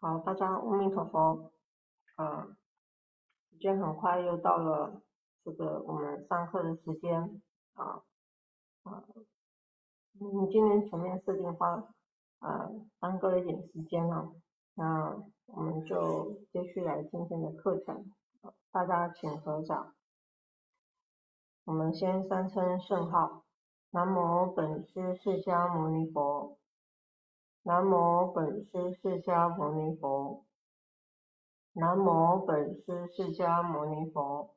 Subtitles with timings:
[0.00, 1.50] 好，大家阿弥陀佛。
[2.14, 2.56] 啊，
[3.50, 5.02] 时间很快又到了
[5.44, 7.40] 这个我们上课的时间
[7.74, 8.02] 啊
[8.84, 9.04] 啊，
[10.20, 11.92] 嗯，今天前面设定花
[12.38, 14.32] 啊耽搁了一点时间了，
[14.74, 15.16] 那
[15.46, 18.12] 我们就继续来今天的课程。
[18.70, 19.94] 大家请合掌。
[21.64, 23.44] 我们先三称圣号：
[23.90, 26.56] 南无本师释迦牟尼佛。
[27.68, 30.42] 南无本师释迦牟尼佛。
[31.74, 34.54] 南无本师释迦牟尼佛。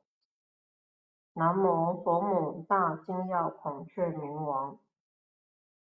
[1.34, 4.78] 南无佛母大金耀孔雀明王。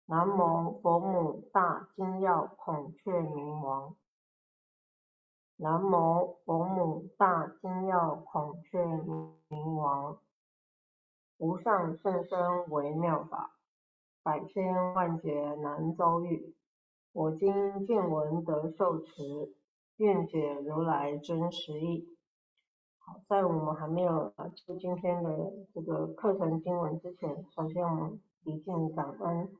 [0.04, 3.96] 南无佛母大金耀孔雀明王。
[5.56, 8.84] 南无佛母大金耀孔雀
[9.48, 10.18] 明王。
[11.38, 13.56] 无上甚深微妙法，
[14.22, 16.54] 百千万劫难遭遇。
[17.16, 17.50] 我今
[17.86, 19.54] 见闻得受持，
[19.96, 22.14] 愿解如来真实义。
[22.98, 29.50] 好，在我们还没有就今天的这个课程经文之前，首先我们礼敬感恩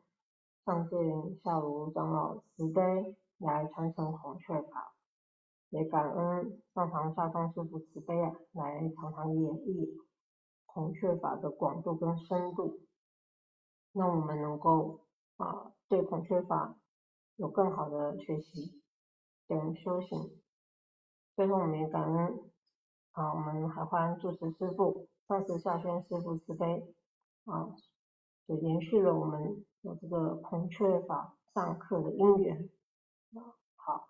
[0.67, 0.99] 上见
[1.43, 4.93] 下如长老慈悲来传承孔雀法，
[5.71, 9.97] 也感恩上堂下众师父慈悲啊，来常常演绎
[10.67, 12.81] 孔雀法的广度跟深度，
[13.95, 15.01] 让我们能够
[15.39, 16.77] 啊对孔雀法。
[17.37, 18.81] 有更好的学习
[19.47, 20.41] 跟修行。
[21.35, 22.41] 最后，我们也感恩
[23.13, 26.95] 啊，我们海欢住持师父、上师下轩师父慈悲
[27.45, 27.75] 啊，
[28.49, 32.71] 就延续了我们有这个孔雀法上课的因缘
[33.35, 33.53] 啊。
[33.75, 34.09] 好，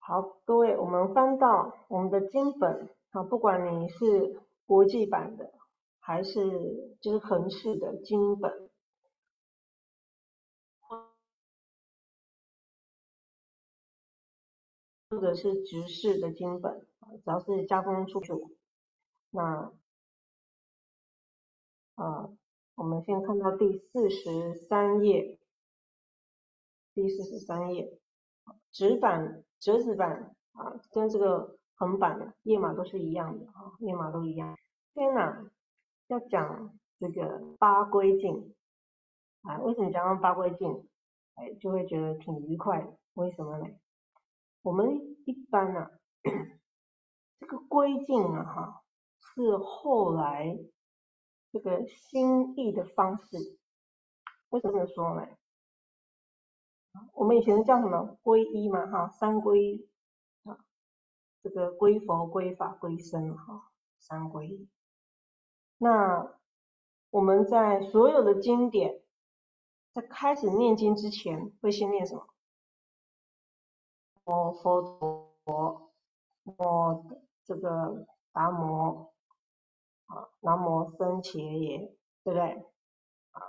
[0.00, 5.52] 好，各位，我们翻到我们的经本啊，不管你是国际版的
[6.00, 8.70] 还是就是横式的经本。
[15.14, 16.86] 或者是直视的经本
[17.24, 18.56] 只要是加工出土，
[19.30, 19.72] 那
[21.94, 22.28] 啊，
[22.74, 25.38] 我们先看到第四十三页，
[26.92, 27.96] 第四十三页，
[28.72, 34.58] 纸板、折纸板啊，跟这个横版的页码都是一样的啊，页码都一样。
[34.92, 35.48] 天哪，
[36.08, 38.54] 要讲这个八规镜
[39.42, 40.88] 啊，为什么讲到八规镜？
[41.34, 43.66] 哎，就会觉得挺愉快，为什么呢？
[44.64, 45.90] 我们一般呢，
[47.38, 48.82] 这个归境啊，哈，
[49.18, 50.58] 是后来
[51.52, 53.58] 这个新译的方式。
[54.48, 55.28] 为什么这么说呢？
[57.12, 59.86] 我们以前叫什么皈依嘛，哈，三皈依
[60.44, 60.64] 啊，
[61.42, 64.66] 这个归佛、归法、归僧，哈，三皈依。
[65.76, 66.38] 那
[67.10, 69.02] 我们在所有的经典，
[69.92, 72.33] 在开始念经之前，会先念什么？
[74.24, 74.82] 摩佛
[75.44, 75.92] 陀，
[76.42, 77.04] 摩
[77.44, 79.12] 这个达摩
[80.06, 82.42] 啊，南无僧伽耶，对不对？
[83.32, 83.42] 啊，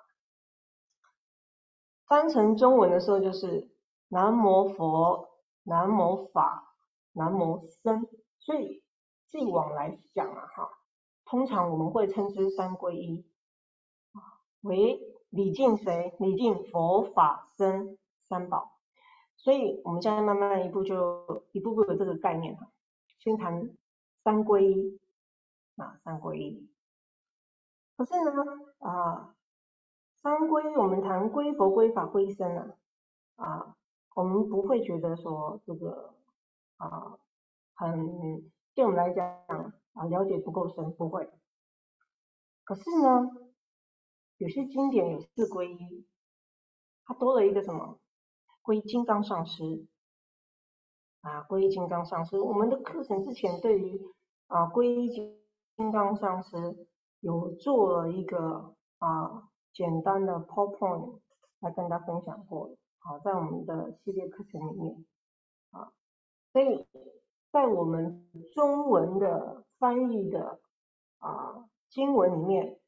[2.06, 3.72] 翻成中文的时候就是
[4.09, 5.30] 南无佛，
[5.64, 6.75] 南无法，
[7.14, 8.06] 南无僧。
[8.40, 8.84] 所以
[9.28, 10.69] 继往来讲啊，哈，
[11.24, 13.25] 通常我们会称之三皈依
[14.12, 15.00] 啊，为
[15.30, 16.16] 礼敬谁？
[16.19, 17.97] 礼敬佛法僧
[18.28, 18.75] 三宝。
[19.46, 22.68] 所以，我们现在慢慢一步就一步步有这个概念哈。
[23.20, 23.70] 先谈
[24.24, 25.00] 三皈依
[25.76, 26.68] 啊，三皈依。
[27.96, 28.32] 可是呢，
[28.80, 29.36] 啊，
[30.24, 32.76] 三皈我们谈归佛、归法、归僧啊，
[33.36, 33.78] 啊，
[34.16, 36.16] 我们不会觉得说这个
[36.78, 37.20] 啊，
[37.76, 39.28] 很对我们来讲
[39.94, 41.30] 啊，了解不够深，不会。
[42.64, 43.30] 可是呢，
[44.38, 46.08] 有些经典有四皈依，
[47.06, 48.00] 它多了一个什么？
[48.66, 49.86] 归金刚上师
[51.22, 52.40] 啊，归金刚上师。
[52.40, 54.02] 我们的课程之前对于
[54.48, 56.88] 啊归金刚上师
[57.20, 61.20] 有做了一个啊简单的 PowerPoint
[61.59, 65.06] 来跟大家分享过，好，在我们的系列课程里面
[65.70, 65.94] 啊，
[66.52, 66.88] 所以
[67.52, 70.59] 在我们中文的翻译的
[71.20, 72.79] 啊经文里面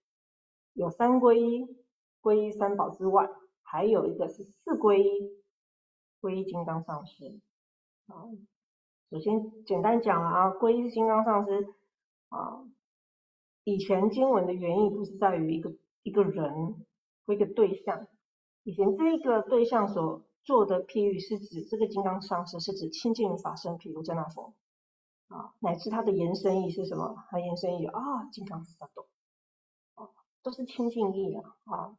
[0.74, 1.78] 有三皈依、
[2.20, 3.30] 皈依三宝之外，
[3.62, 5.37] 还有一个是四皈依。
[6.28, 7.40] 皈依金刚上师
[8.08, 8.28] 啊，
[9.10, 11.74] 首先简单讲啊，皈依金刚上师
[12.28, 12.66] 啊，
[13.64, 16.86] 以前经文的原意不是在于一个一个人
[17.26, 18.08] 或一个对象，
[18.64, 24.54] 以前这个对象所做的譬喻是指这个金刚上师是指清净法身，譬如真那佛
[25.30, 27.24] 啊，乃至它的延伸义是什么？
[27.30, 29.08] 它延伸义啊，金刚萨埵
[29.96, 30.10] 啊，
[30.44, 31.98] 都是清净义啊啊。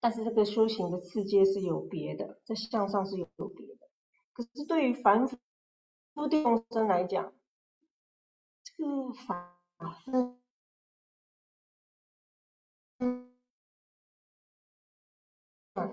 [0.00, 3.88] 但是这个修行的次阶是有别的，在向上是有有别的。
[4.32, 5.38] 可是对于凡夫
[6.28, 7.34] 众生来讲，
[8.62, 9.58] 这个法
[10.04, 10.10] 是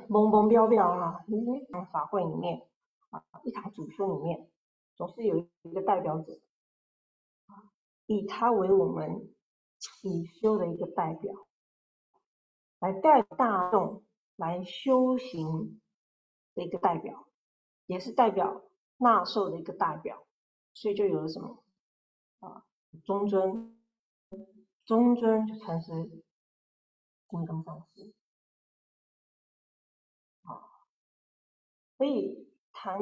[0.08, 2.68] 懵懵标标啊，一堂法会里面
[3.10, 4.50] 啊，一堂主修里面，
[4.96, 6.40] 总是有一个代表者
[7.48, 7.72] 啊，
[8.06, 9.34] 以他为我们
[9.80, 11.47] 起修的一个代表，
[12.80, 14.04] 来带大众
[14.36, 15.82] 来修行
[16.54, 17.28] 的一个代表，
[17.86, 18.64] 也是代表
[18.98, 20.28] 纳受的一个代表，
[20.74, 21.64] 所以就有了什么
[22.40, 22.66] 啊，
[23.04, 23.80] 中尊，
[24.86, 25.92] 中尊就禅师
[27.30, 28.14] 金刚上师。
[30.44, 30.70] 啊
[31.98, 33.02] 所以谈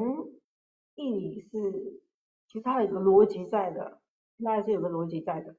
[0.96, 2.02] 义理是，
[2.48, 4.02] 其实它有个逻辑在的，
[4.38, 5.58] 那还是有个逻辑在的。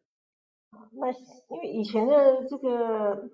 [0.71, 3.31] 啊，那因为以前的这个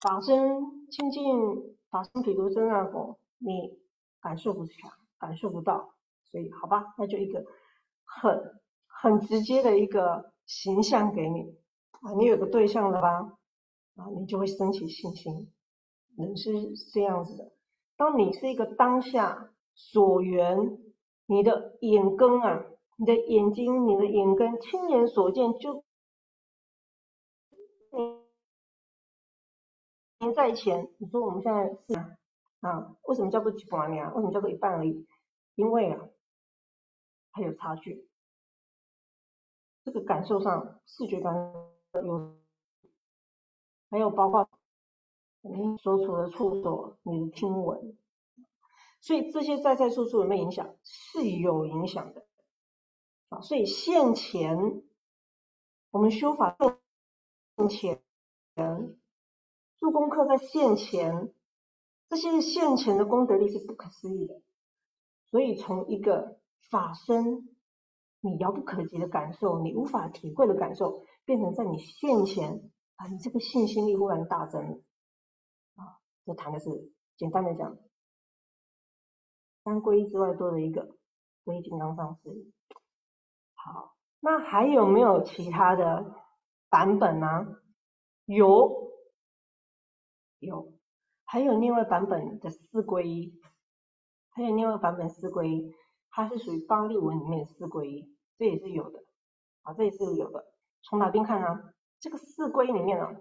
[0.00, 3.78] 法身清净法身毗卢遮那佛，你
[4.20, 5.94] 感受不强，感受不到，
[6.30, 7.44] 所以好吧，那就一个
[8.04, 11.56] 很很直接的一个形象给你
[12.00, 13.38] 啊，你有个对象了吧？
[13.96, 15.52] 啊，你就会升起信心。
[16.16, 16.52] 人是
[16.92, 17.52] 这样子的。
[17.96, 20.78] 当你是一个当下所缘，
[21.26, 22.64] 你的眼根啊，
[22.96, 25.84] 你的眼睛，你的眼根亲眼所见，就
[30.20, 30.90] 年在前。
[30.98, 31.98] 你说我们现在是
[32.60, 34.12] 啊，为什么叫做一半呢？
[34.14, 35.06] 为什么叫做一半而已？
[35.54, 36.08] 因为啊，
[37.32, 38.08] 还有差距。
[39.84, 41.34] 这个感受上，视觉感
[42.04, 42.36] 有，
[43.90, 44.48] 还有包括。
[45.40, 47.96] 你所处的处所，你的听闻，
[49.00, 50.74] 所以这些在在处处有没有影响？
[50.82, 52.26] 是有影响的
[53.28, 53.40] 啊。
[53.40, 54.82] 所以现前
[55.90, 56.56] 我们修法
[57.56, 58.02] 现前
[59.78, 61.32] 做功课在现前，
[62.08, 64.40] 这些现前的功德力是不可思议的。
[65.30, 66.38] 所以从一个
[66.70, 67.48] 法身
[68.20, 74.78] 你遥不可及的感受，你无法体会的感受，变成在你现前啊，你这个信心力忽然大增了。
[76.26, 77.78] 这谈的是简单的讲，
[79.64, 80.96] 三皈依之外多了一个
[81.44, 82.52] 皈依金刚上师。
[83.54, 86.14] 好，那还有没有其他的
[86.68, 87.46] 版本呢？
[88.26, 88.87] 有，
[90.38, 90.72] 有，
[91.24, 93.40] 还有另外版本的四归一，
[94.30, 95.74] 还有另外版本四归一，
[96.10, 99.04] 它是属于巴利文里面的四归一，这也是有的。
[99.62, 100.46] 啊，这也是有的。
[100.82, 101.74] 从哪边看呢？
[102.00, 103.20] 这个四皈依里面呢？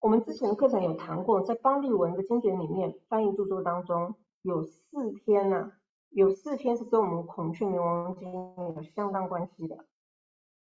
[0.00, 5.72] 我们之前的课程有谈过，在邦利文的经典里面翻译著作当中，有四篇呢，
[6.08, 9.84] 有四篇是跟我们孔雀明王经有相当关系的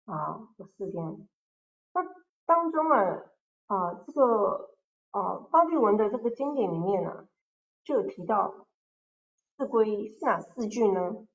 [0.06, 1.28] 啊，有四篇。
[1.92, 2.02] 那
[2.46, 3.22] 当中啊
[3.66, 4.76] 啊这个
[5.10, 7.28] 啊巴利文的这个经典里面呢，
[7.82, 8.66] 就有提到
[9.56, 11.26] 四归是哪四句呢？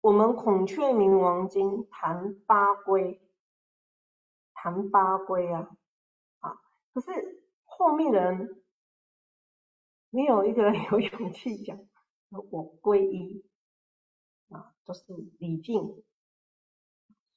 [0.00, 3.20] 我们孔雀明王经谈八归，
[4.54, 5.76] 谈八归啊。
[6.38, 6.60] 啊
[6.94, 8.62] 可是后面人
[10.10, 11.78] 没有一个人 有勇气讲
[12.30, 13.44] 我皈依
[14.50, 15.04] 啊，都是
[15.38, 16.04] 礼敬，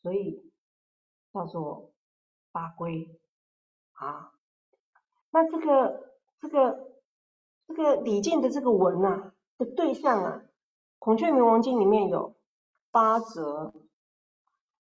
[0.01, 0.51] 所以
[1.33, 1.91] 叫做
[2.51, 3.19] 八归
[4.05, 4.33] 啊。
[5.31, 6.09] 那这个
[6.41, 6.89] 这个
[7.67, 10.41] 这个礼敬的这个文啊的对象啊，
[10.99, 12.35] 《孔雀明王经》里面有
[12.91, 13.73] 八则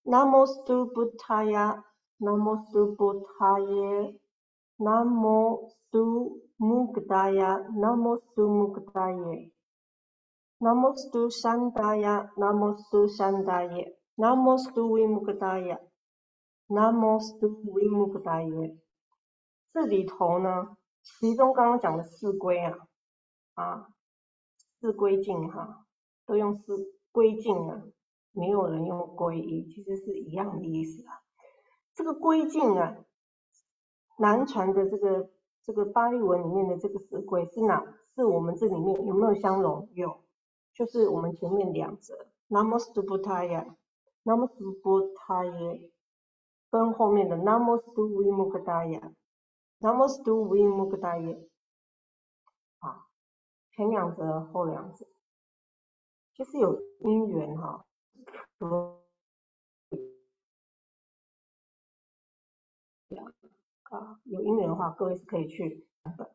[0.03, 0.45] ，Namo
[0.93, 2.65] Buddhaya，Namo
[2.97, 4.21] Buddhaya。
[4.81, 7.49] Namo Stu Mukdaya,
[7.81, 9.51] Namo Stu Mukdaye.
[10.63, 13.83] Namo Stu Shandaya, Namo Stu Shandaye.
[14.17, 15.77] Namo Stu Vimukdaya,
[16.71, 18.75] Namo Stu Vimukdaye。
[19.73, 22.77] 这里头呢，其中刚刚讲的四归啊，
[23.53, 23.87] 啊，
[24.79, 25.85] 四归敬哈，
[26.25, 27.83] 都用四归敬啊，
[28.31, 31.21] 没有人用皈依，其实是一样的意思啊。
[31.93, 32.97] 这个归敬啊。
[34.17, 35.31] 南传的这个
[35.63, 37.83] 这个巴利文里面的这个四归是哪？
[38.13, 39.89] 是我们这里面有没有相容？
[39.93, 40.21] 有，
[40.75, 45.89] 就是我们前面两则，Namastu Buddhaya，Namastu Buddhaya，
[46.69, 47.35] 跟后面的
[49.81, 51.47] Namastu vimuktaye
[52.81, 53.07] 啊，
[53.71, 55.07] 前两则后两则，
[56.35, 57.83] 就是有因缘哈。
[63.89, 66.27] 啊，有因缘的话，各位是可以去版本。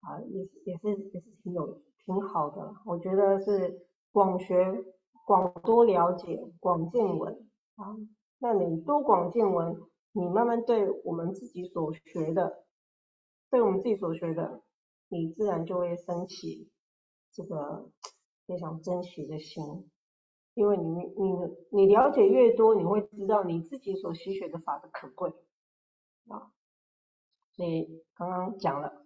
[0.00, 4.82] 啊，也也是也是挺有挺好的，我觉得是广学
[5.26, 7.46] 广多了解广见闻。
[7.76, 7.94] 啊，
[8.38, 9.78] 那你多广见闻，
[10.12, 12.64] 你慢慢对我们自己所学的，
[13.50, 14.62] 对我们自己所学的，
[15.08, 16.70] 你自然就会升起
[17.32, 17.90] 这个
[18.46, 19.90] 非常珍惜的心，
[20.54, 21.32] 因为你你
[21.70, 25.34] 你了解越多，你会知道你自己所吸学的法的可贵
[26.28, 26.52] 啊。
[27.52, 29.04] 所以刚刚讲了，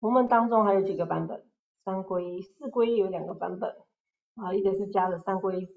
[0.00, 1.48] 佛门当中还有几个版本，
[1.84, 3.76] 三皈依、四皈依有两个版本
[4.34, 5.68] 啊，一个是加了三皈依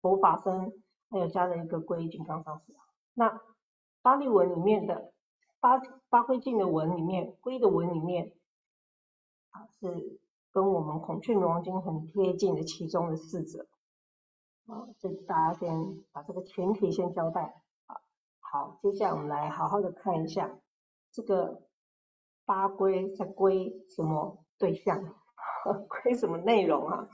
[0.00, 0.72] 佛法僧，
[1.10, 2.72] 还有加了一个皈依金刚上师。
[3.12, 3.40] 那
[4.02, 5.12] 巴利文里面的
[5.60, 8.32] 八八归净的文里面，皈的文里面
[9.50, 10.18] 啊是。
[10.52, 13.68] 跟我们孔雀明王经很贴近的其中的四者，
[14.66, 18.00] 啊，这大家先把这个前提先交代啊。
[18.40, 20.58] 好，接下来我们来好好的看一下
[21.12, 21.62] 这个
[22.44, 25.14] 八归在归什么对象，
[26.02, 27.08] 归什么内容啊？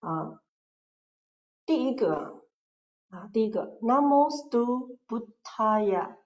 [0.00, 0.42] 啊，
[1.64, 2.44] 第一个
[3.08, 6.17] 啊，第一个 namo stu Buddhaya，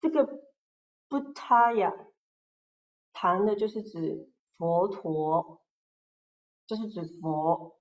[0.00, 0.42] 这个
[1.08, 1.92] 不他呀
[3.12, 4.32] 谈的就是指。
[4.58, 5.62] 佛陀
[6.66, 7.78] 就是指佛，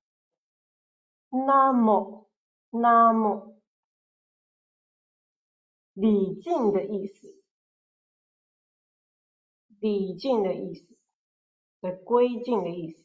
[1.29, 2.29] 那么
[2.69, 3.59] 那么
[5.93, 7.41] 礼敬的意思，
[9.79, 10.95] 礼敬的意思，
[11.81, 13.03] 的归敬的意思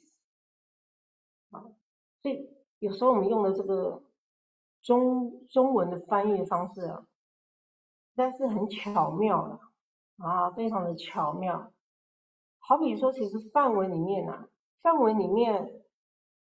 [1.48, 1.72] 啊，
[2.20, 4.04] 所以有时候我们用的这个
[4.82, 7.06] 中中文的翻译方式啊，
[8.14, 9.58] 但是很巧妙的
[10.24, 11.72] 啊，非常的巧妙。
[12.58, 14.48] 好比说，其实范文里面呢，
[14.82, 15.82] 范文里面，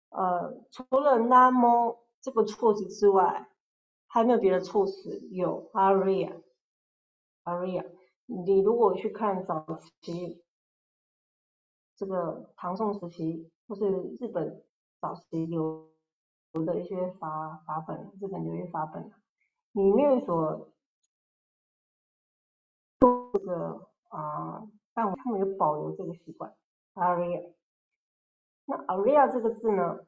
[0.09, 3.49] 呃，除了 nam 这个措辞之外，
[4.07, 7.85] 还有没有别的措辞，有 aria，aria。
[8.25, 9.65] 你如果去看早
[10.01, 10.43] 期
[11.95, 14.63] 这个唐宋时期，或是日本
[14.99, 15.89] 早期有
[16.51, 19.11] 有的一些法法本，日本有些法本
[19.71, 20.69] 里面所
[23.31, 24.67] 这个啊。
[24.93, 26.53] 但他们有保留这个习惯
[26.95, 27.53] ，aria。
[28.65, 30.05] 那 aria 这个字呢，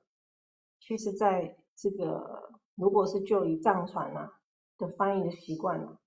[0.82, 4.34] 其实在这个如果是就以藏传啊
[4.78, 5.98] 的翻译的习惯呢，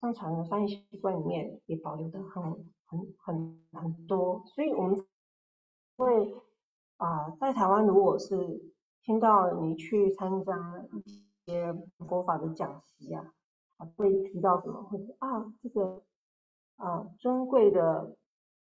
[0.00, 5.04] 藏传的翻译习惯里面也保留的很很很很多，所以我们
[5.96, 6.32] 会
[6.98, 8.36] 啊在台湾如果是
[9.02, 11.72] 听到你去参加一些
[12.06, 13.34] 佛法的讲习啊，
[13.96, 16.00] 会提到什么，会说啊这个。
[16.80, 18.16] 啊，尊贵的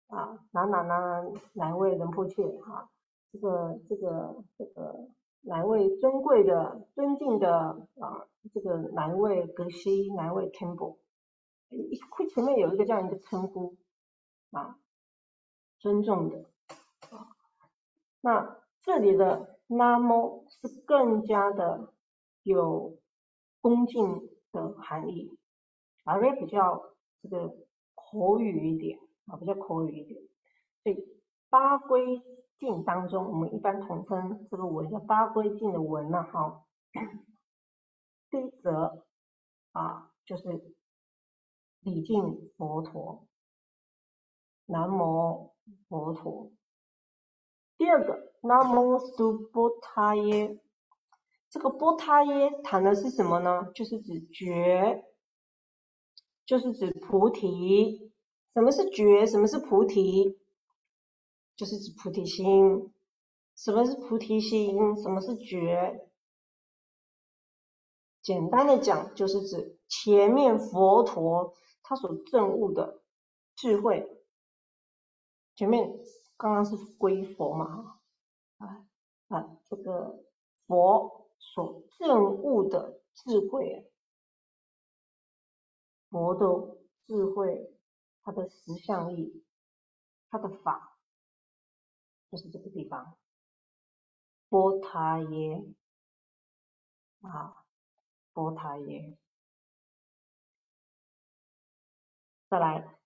[0.07, 1.23] 啊，哪哪哪
[1.53, 2.89] 哪位仁波切哈，
[3.31, 5.07] 这个这个这个
[5.39, 10.97] 哪位尊贵的、尊敬的啊，这个哪位格西，哪位 Campbell，
[12.11, 13.77] 会前面有一个这样一个称呼
[14.51, 14.77] 啊，
[15.77, 16.39] 尊重的
[17.11, 17.29] 啊，
[18.19, 21.93] 那这里的那么是更加的
[22.43, 22.97] 有
[23.61, 25.38] 恭敬的含义，
[26.03, 27.68] 而比较这个。
[28.11, 30.21] 口语一点啊，比较口语一点。
[30.83, 31.05] 所以
[31.49, 32.21] 八归
[32.57, 36.65] 敬当中，我们一般统称这个文叫八归敬的文呢，哈。
[38.31, 39.05] 第一则
[39.71, 40.75] 啊，就是
[41.81, 43.27] 礼敬佛陀，
[44.65, 45.53] 南无
[45.87, 46.51] 佛陀。
[47.77, 50.59] 第二个南无苏波他耶，
[51.49, 53.71] 这个波他耶谈的是什么呢？
[53.73, 55.05] 就是指觉。
[56.50, 58.12] 就是指菩提，
[58.56, 59.27] 什么是觉？
[59.27, 60.39] 什么是菩提？
[61.56, 62.91] 就是指菩提心。
[63.56, 64.98] 什么是菩提心？
[64.98, 66.10] 什么是觉？
[68.24, 71.53] 简单的讲，就是指前面佛陀
[71.84, 73.03] 他所证悟的
[73.56, 74.10] 智慧。
[75.56, 76.00] 前面
[76.36, 78.00] 刚刚是归佛嘛，
[78.58, 78.88] 啊
[79.27, 80.25] 啊，这个
[80.65, 83.88] 佛所证悟的智慧。
[86.09, 87.75] 佛的智慧，
[88.23, 89.45] 它的实相力，
[90.29, 90.97] 它的法，
[92.31, 93.17] 就是这个地方。
[94.49, 95.63] 波塔耶
[97.21, 97.63] 啊，
[98.33, 99.17] 波塔耶。
[102.49, 102.97] 再来，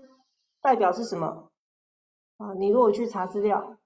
[0.61, 1.51] 代表是什么
[2.37, 2.53] 啊？
[2.55, 3.77] 你如果去查资料，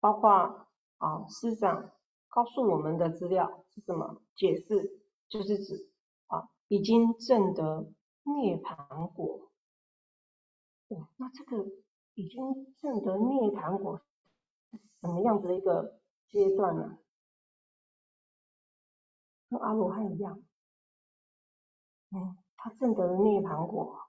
[0.00, 0.66] 包括
[0.98, 1.90] 啊，师长
[2.28, 4.22] 告诉我们的资料是什么？
[4.34, 5.90] 解释就是指
[6.28, 7.92] 啊，已经证得
[8.22, 9.50] 涅槃果。
[10.88, 11.66] 哦，那这个
[12.14, 14.00] 已经证得涅槃果
[15.00, 16.98] 什么样子的一个阶段呢？
[19.50, 20.42] 跟阿罗汉一样，
[22.10, 24.08] 嗯，他证得了涅槃果。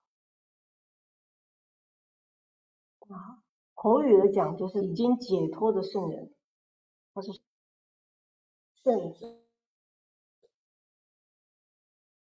[3.09, 3.43] 啊，
[3.73, 6.33] 口语的讲就是已经解脱的圣人，
[7.13, 7.31] 他是
[8.83, 9.41] 圣者，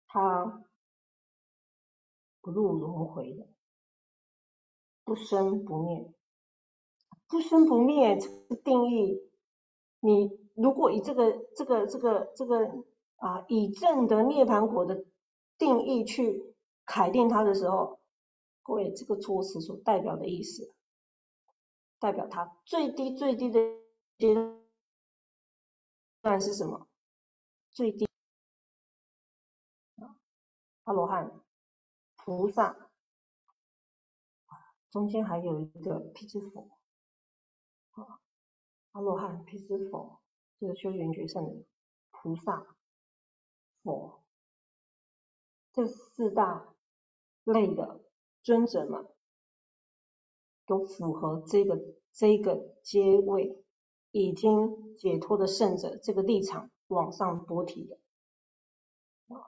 [0.06, 0.64] 他
[2.40, 3.46] 不入轮回的，
[5.04, 6.12] 不生不灭，
[7.28, 9.20] 不生不灭这个定义，
[10.00, 12.84] 你如果以这个这个这个这个
[13.16, 15.04] 啊以正的涅槃果的
[15.62, 18.00] 定义去肯定它的时候。
[18.64, 20.72] 各位，这个措辞所代表的意思，
[21.98, 23.60] 代表它最低最低的
[24.18, 24.34] 阶
[26.20, 26.88] 段是什么？
[27.70, 28.08] 最低
[30.84, 31.42] 阿罗汉、
[32.14, 32.88] 菩萨，
[34.90, 36.78] 中间还有一个辟支佛，
[37.90, 38.20] 啊，
[38.92, 40.20] 阿罗汉、辟支佛
[40.60, 41.66] 就是修圆觉圣人，
[42.12, 42.76] 菩萨、
[43.82, 44.21] 佛
[45.72, 46.68] 这四大
[47.44, 48.00] 类的。
[48.44, 49.06] 尊者们
[50.66, 51.80] 都符合这个
[52.12, 53.62] 这个阶位，
[54.10, 57.98] 已经解脱的圣者这个立场往上波提的
[59.28, 59.46] 啊，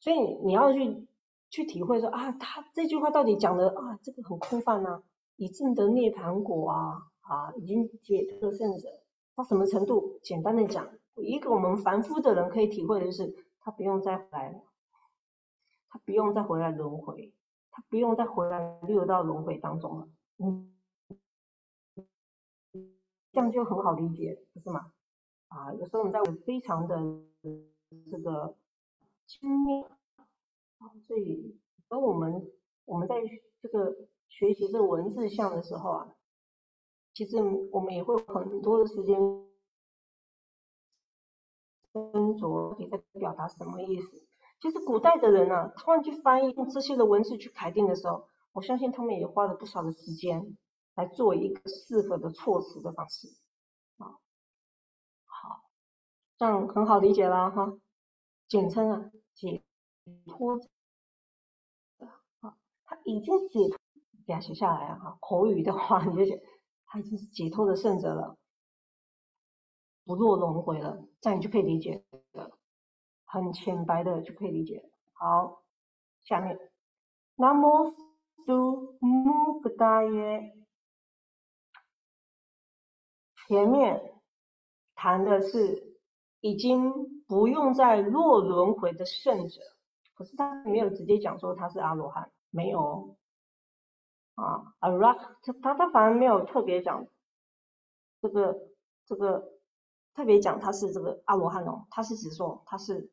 [0.00, 1.06] 所以你要去
[1.50, 5.02] 去体会说啊，他这句话到底讲的啊，这个很空泛啊，
[5.36, 8.88] 已证得涅槃果啊啊，已经解脱的圣者
[9.34, 10.18] 到什么程度？
[10.22, 14.62] 简单的讲，一个我们凡夫的人可以体会的就是，他不用再来了，
[15.88, 17.32] 他不用再回来轮回。
[17.70, 20.74] 他不用再回来六道轮回当中了，嗯，
[23.30, 24.92] 这样就很好理解，不是吗？
[25.46, 26.96] 啊，有时候我们在非常的
[28.10, 28.56] 这个
[29.28, 29.84] 亲密
[30.78, 32.50] 啊，所以当我们
[32.84, 33.14] 我们在
[33.62, 33.94] 这个
[34.26, 36.16] 学习这个文字像的时候啊，
[37.14, 37.36] 其实
[37.70, 39.16] 我们也会有很多的时间
[41.92, 44.27] 斟酌你在表达什么意思。
[44.60, 50.56] 其实古代的人啊，他们去翻译用这些的文字去改定的时候，我相信他们也花了不少的时间
[50.96, 53.28] 来做一个适合的措辞的方式
[53.98, 54.18] 啊。
[55.26, 55.62] 好，
[56.36, 57.78] 这样很好理解了哈。
[58.48, 59.62] 简称啊，解
[60.26, 60.60] 脱
[62.40, 63.78] 啊，他已经解脱，
[64.26, 65.18] 给他写下来啊。
[65.20, 66.42] 口语的话，你就写
[66.86, 68.36] 他已经是解脱的圣者了，
[70.04, 72.57] 不落轮回了，这样你就可以理解了。
[73.30, 74.90] 很浅白的就可以理解。
[75.12, 75.62] 好，
[76.24, 76.58] 下面
[77.36, 77.96] ，Namo s
[79.00, 80.56] 木格达耶，
[83.46, 84.14] 前面
[84.94, 85.98] 谈的是
[86.40, 89.60] 已经不用再落轮回的圣者，
[90.14, 93.18] 可是他没有直接讲说他是阿罗汉，没有
[94.36, 97.06] 啊，a r a 他他他反而没有特别讲
[98.22, 98.56] 这个
[99.04, 99.52] 这个
[100.14, 103.10] 特别讲他是这个阿罗汉哦，他是指说他是。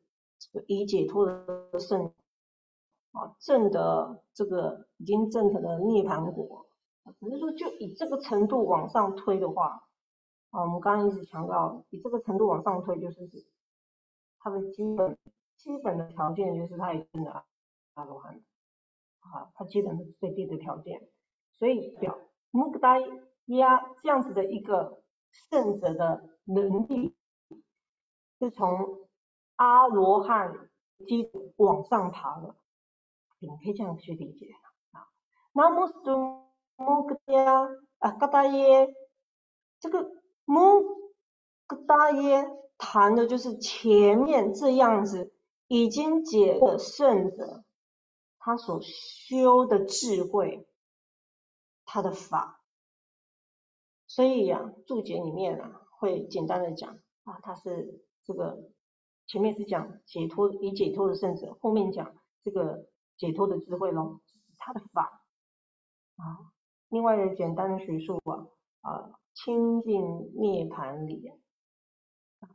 [0.66, 2.12] 已解脱的圣
[3.12, 6.66] 啊，证的这个已经证成了涅槃果，
[7.18, 9.88] 只是说就以这个程度往上推的话，
[10.50, 13.46] 啊，我们刚刚一直强调，以这个程度往上推，就是指
[14.38, 15.18] 它的基本
[15.56, 17.44] 基本的条件就是它已经的
[17.94, 18.42] 阿罗汉，
[19.20, 21.08] 啊，它基本的最低的条件，
[21.58, 22.18] 所以表
[22.50, 22.98] 穆格达
[23.46, 25.02] 亚这样子的一个
[25.50, 27.14] 圣者的能力，
[28.38, 29.05] 是从。
[29.56, 30.68] 阿罗汉
[31.06, 32.56] 基往上爬了，
[33.38, 34.46] 你可以这样去理解
[34.92, 35.08] 啊。
[35.52, 36.44] 那么苏
[36.76, 38.94] 穆格达啊格达耶，
[39.80, 40.10] 这个
[40.44, 41.12] 穆
[41.66, 45.32] 格达耶谈的就是前面这样子
[45.68, 47.64] 已经解的圣者，
[48.38, 50.68] 他所修的智慧，
[51.86, 52.60] 他的法。
[54.06, 58.70] 所以呀，注解里面啊会简单的讲啊，他是这个。
[59.26, 62.86] 前面是讲解脱已解脱的圣者，后面讲这个
[63.16, 64.20] 解脱的智慧咯，
[64.56, 65.26] 他的法
[66.16, 66.52] 啊。
[66.88, 68.46] 另外简单的学术啊
[68.82, 72.48] 啊，清净涅盘理啊，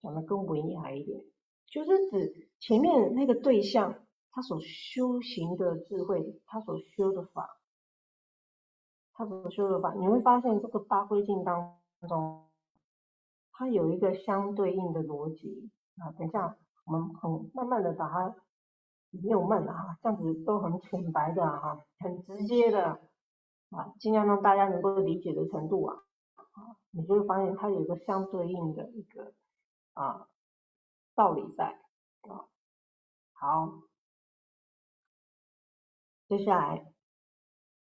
[0.00, 1.22] 讲的更文雅一点，
[1.66, 7.60] 就是指前面那个对象他所修行的智慧，他所修的法，
[9.12, 12.48] 他所修的法，你会发现这个八归境当中。
[13.56, 18.34] 它有一个相对应的逻辑啊，等一下我们很慢慢的把它
[19.10, 23.00] 没有慢的哈，这样子都很浅白的哈，很直接的
[23.70, 25.96] 啊，尽量让大家能够理解的程度啊，
[26.34, 29.32] 啊你就会发现它有一个相对应的一个
[29.92, 30.28] 啊
[31.14, 31.78] 道理在
[32.28, 32.46] 啊。
[33.32, 33.82] 好，
[36.28, 36.92] 接下来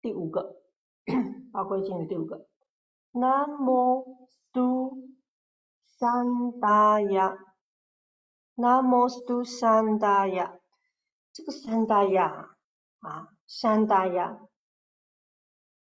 [0.02, 0.62] 第五个
[1.52, 2.46] 八归经的第五个
[8.56, 9.44] ，Namo Stu Sandaya。
[9.44, 10.60] Namostu Sandaya，
[11.36, 12.56] 这个三大亚
[13.00, 14.40] 啊，三大亚，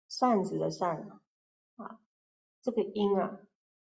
[0.07, 1.19] 扇子的扇
[1.75, 1.99] 啊，
[2.61, 3.37] 这个音啊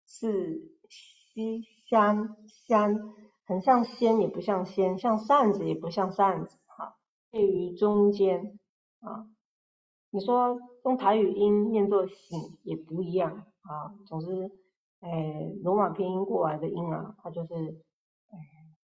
[0.06, 3.14] 是西香香，
[3.46, 6.98] 很像仙也不像仙，像扇子也不像扇子哈，
[7.30, 8.58] 介于中间
[9.00, 9.26] 啊。
[10.10, 14.50] 你说用台语音念作醒也不一样啊，总之，
[15.00, 17.82] 哎，罗马拼音过来的音啊，它就是。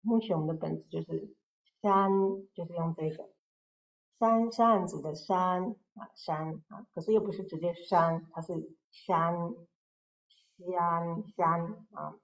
[0.02, 1.36] 目前我们的本子就是
[1.82, 2.12] 山，
[2.54, 3.30] 就是用这个
[4.20, 9.34] 山扇子的山啊山啊，可是又不是直接山，它是山
[10.58, 12.20] 山山啊。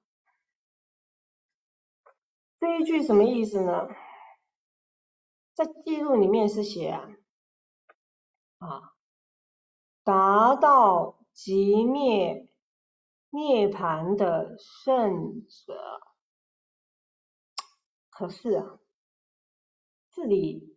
[2.60, 3.88] 这一句什么意思呢？
[5.54, 7.00] 在记录里面是写
[8.58, 8.94] 啊，
[10.04, 12.52] 达到极灭
[13.30, 16.02] 涅盘的圣者。
[18.18, 18.80] 可是啊，
[20.10, 20.76] 这里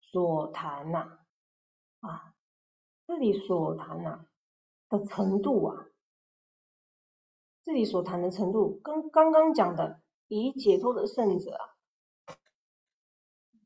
[0.00, 1.18] 所谈呐，
[2.00, 2.34] 啊，
[3.06, 4.24] 这里所谈呐
[4.88, 5.84] 的程度啊，
[7.62, 11.76] 这里所谈的程度跟刚刚讲的已解脱的圣者啊，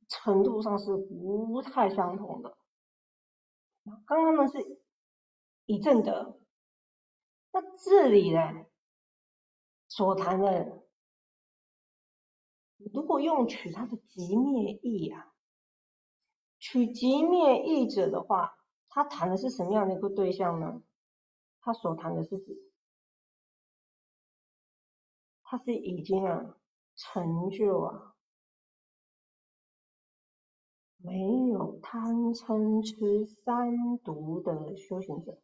[0.08, 2.58] 程度上是不太相同的。
[4.04, 4.82] 刚刚呢是
[5.66, 6.40] 已证得，
[7.52, 8.66] 那这里呢
[9.86, 10.87] 所谈的。
[12.78, 15.34] 如果用取它的极灭义啊，
[16.58, 20.82] 取极灭义者的话，他谈的是什么样的一个对象呢？
[21.60, 22.56] 他所谈的是指，
[25.42, 26.56] 他是已经啊
[26.94, 28.16] 成就啊，
[30.96, 35.42] 没有贪嗔痴三毒的修行者，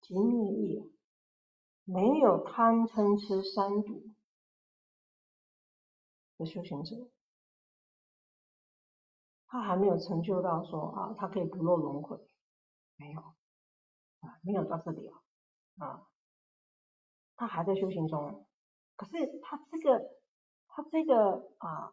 [0.00, 0.92] 极灭义。
[1.92, 4.02] 没有贪嗔痴三毒。
[6.38, 6.96] 的修行者，
[9.46, 12.18] 他还没有成就到说啊，他可以不落轮回，
[12.96, 13.20] 没有。
[13.20, 15.20] 啊，没有到这里哦，
[15.78, 16.08] 啊，
[17.36, 18.46] 他还在修行中。
[18.96, 20.00] 可是他这个，
[20.68, 21.92] 他这个啊，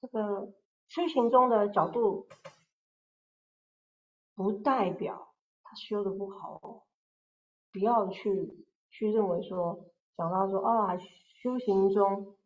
[0.00, 0.52] 这个
[0.88, 2.26] 修行中的角度，
[4.34, 6.82] 不代表他修的不好哦，
[7.72, 8.66] 不要去。
[8.90, 12.36] 去认为说，讲到说啊，修行中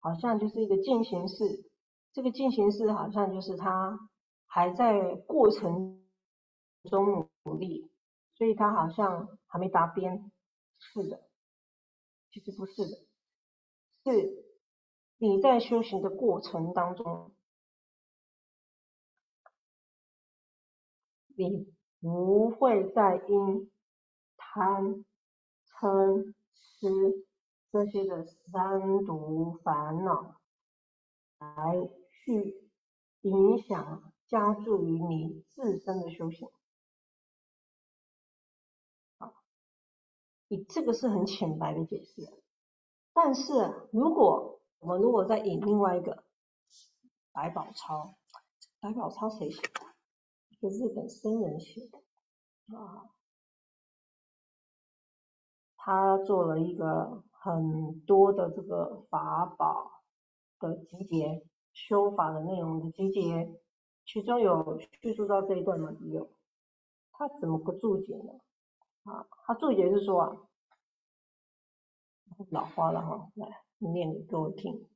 [0.00, 1.70] 好像就是一个进行式，
[2.12, 4.10] 这个进行式好像就是他
[4.46, 6.04] 还在过程
[6.90, 7.90] 中努力，
[8.34, 10.30] 所以他好像还没达边。
[10.78, 11.22] 是的，
[12.32, 13.06] 其实不是的，
[14.04, 14.44] 是
[15.18, 17.32] 你在修行的过程当中，
[21.36, 23.70] 你不会再因
[24.36, 25.04] 贪。
[25.82, 26.32] 嗔
[26.78, 27.26] 痴
[27.72, 30.40] 这些的三毒烦恼，
[31.40, 32.70] 来去
[33.22, 36.48] 影响加注于你自身的修行。
[39.18, 39.34] 啊，
[40.46, 42.32] 你这个是很浅白的解释。
[43.12, 46.22] 但是如果我们如果再引另外一个
[47.32, 48.14] 百宝钞，
[48.78, 49.80] 百宝钞谁写的？
[50.50, 51.98] 一个日本僧人写的
[52.76, 53.10] 啊。
[55.84, 60.04] 他做了一个很多的这个法宝
[60.60, 63.52] 的集结，修法的内容的集结，
[64.06, 65.92] 其中有叙述到这一段吗？
[66.02, 66.30] 有。
[67.10, 68.32] 他怎么个注解呢？
[69.02, 70.36] 啊，他注解是说啊，
[72.50, 74.88] 老花了哈，来念给各位听。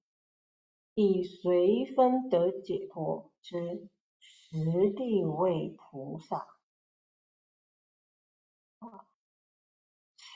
[0.94, 3.88] 以随分得解脱之
[4.20, 6.46] 实地位菩萨。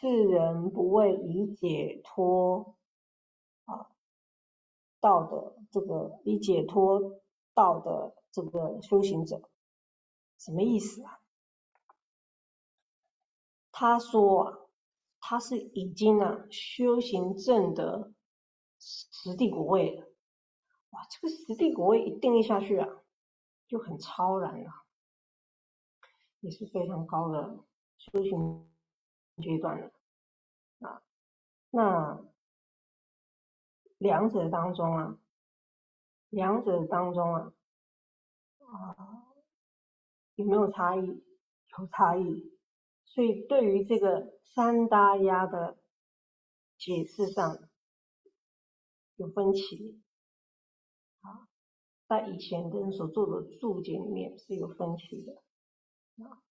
[0.01, 2.75] 世人不为以解脱
[3.67, 3.91] 啊
[4.99, 7.21] 道的这个以解脱
[7.53, 9.43] 道的这个修行者，
[10.39, 11.21] 什么意思啊？
[13.71, 14.59] 他说啊，
[15.21, 18.15] 他是已经啊修行证的
[18.79, 20.07] 实地果位了。
[20.93, 22.89] 哇，这个实地果位一定义下去啊，
[23.69, 24.71] 就很超然了，
[26.41, 27.59] 也是非常高的
[27.99, 28.67] 修行。
[29.41, 29.91] 阶段了
[30.81, 31.03] 啊，
[31.71, 32.25] 那
[33.99, 35.19] 两者当中啊，
[36.29, 37.53] 两者当中啊，
[38.59, 38.97] 啊
[40.37, 41.25] 有没有差异？
[41.79, 42.59] 有差异。
[43.05, 45.79] 所以对于这个三大压的
[46.79, 47.59] 解释上
[49.17, 50.03] 有分歧。
[51.21, 51.49] 啊，
[52.09, 55.35] 在以前的人所做的注解里面是有分歧的。
[56.25, 56.43] 啊，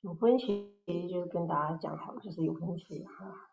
[0.00, 3.50] 有分歧就是跟大家讲好，就是有分歧哈。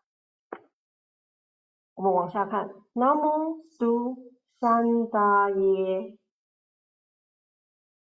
[1.94, 4.16] 我们往下看，Namo Su
[4.60, 6.16] 三大耶，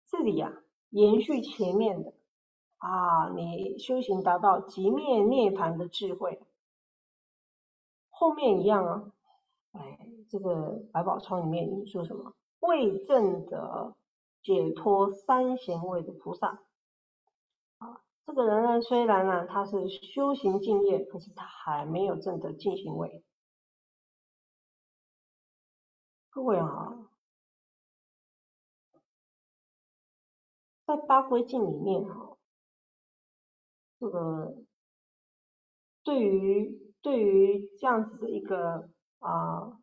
[0.06, 2.12] 这里呀延续前面的
[2.76, 6.42] 啊，你修行达到极灭涅槃的智慧，
[8.10, 9.12] 后面一样啊。
[9.72, 12.34] 哎，这个百宝钞里面你说什么？
[12.60, 13.96] 为证得
[14.42, 16.62] 解脱三贤位的菩萨，
[18.26, 23.24] 这个人呢，虽然呢他是修行敬业，可是他还没有证得净行位。
[26.30, 27.08] 各位啊，
[30.86, 32.36] 在八规镜里面哈，
[34.00, 34.64] 这个
[36.02, 38.90] 对于对于这样子的一个。
[39.20, 39.80] 啊，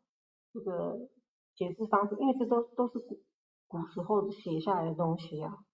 [0.53, 1.09] 这个
[1.55, 3.19] 解释方式，因为这都都是古
[3.67, 5.65] 古时候写下来的东西啊，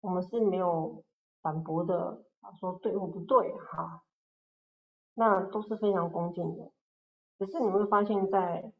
[0.00, 1.04] 我们是没有
[1.44, 4.02] 反驳的啊，说对或不对哈，
[5.12, 6.72] 那都是非常恭敬的。
[7.38, 8.72] 只是你会发现在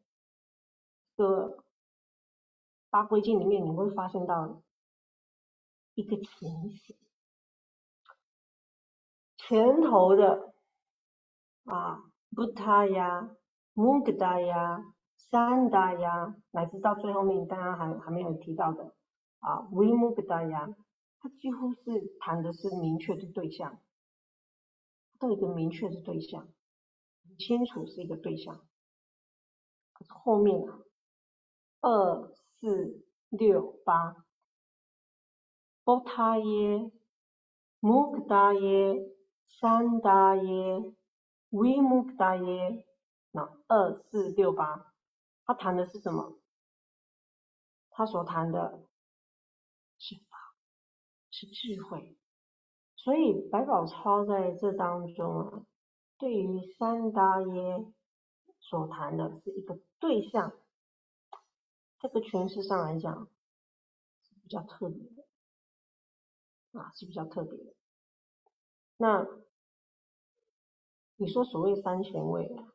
[1.15, 1.63] 这个
[2.89, 4.63] 八规经里面，你会发现到
[5.93, 6.97] 一个情形，
[9.37, 10.55] 前头的
[11.65, 12.03] 啊
[12.35, 13.29] 布达呀。
[13.77, 14.85] 穆格达呀、
[15.17, 18.95] 三达呀，乃至到最后面，大家还还没有提到的
[19.39, 20.69] 啊，维穆格达呀，
[21.25, 23.81] 他几乎是谈的是明确的对象，
[25.17, 26.53] 都有一个明确的对象，
[27.23, 28.63] 很清楚是一个对象。
[29.93, 30.85] 可是后面啊，
[31.81, 34.23] 二四六八，
[35.83, 36.91] 波他耶、
[37.79, 38.93] 穆格达耶、
[39.59, 40.93] 三达耶、
[41.49, 42.85] 维穆格达耶。
[43.31, 44.93] 那二四六八，
[45.43, 46.37] 他谈的是什么？
[47.89, 48.83] 他所谈的
[49.97, 50.34] 是法，
[51.35, 52.17] 是智慧。
[52.95, 55.65] 所以百宝钞在这当中啊，
[56.17, 57.93] 对于三大耶
[58.59, 60.53] 所谈的是一个对象，
[61.99, 63.29] 这个诠释上来讲
[64.23, 67.75] 是比较特别的，啊是比较特别的。
[68.97, 69.27] 那
[71.17, 72.71] 你说所谓三贤位啊？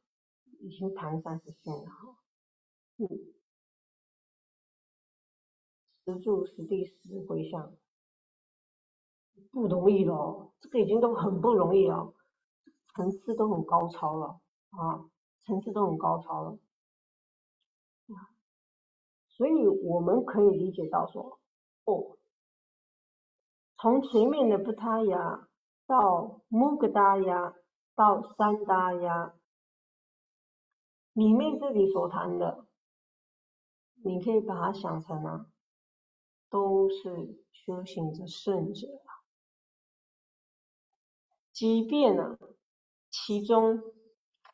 [0.62, 2.18] 已经谈三十线了哈，
[2.98, 3.08] 嗯，
[6.04, 7.74] 十住十地十回向，
[9.50, 12.14] 不容易了，这个已经都很不容易了，
[12.94, 15.10] 层次都很高超了啊，
[15.44, 16.58] 层次都很高超了，
[19.28, 21.40] 所以我们可以理解到说，
[21.84, 22.18] 哦，
[23.78, 25.48] 从前面的布他呀
[25.86, 27.54] 到穆格达呀
[27.94, 29.34] 到三达呀。
[31.12, 32.66] 里面这里所谈的，
[34.04, 35.46] 你可以把它想成啊，
[36.48, 38.86] 都是修行的圣者
[41.60, 42.38] 即便呢，
[43.10, 43.82] 其中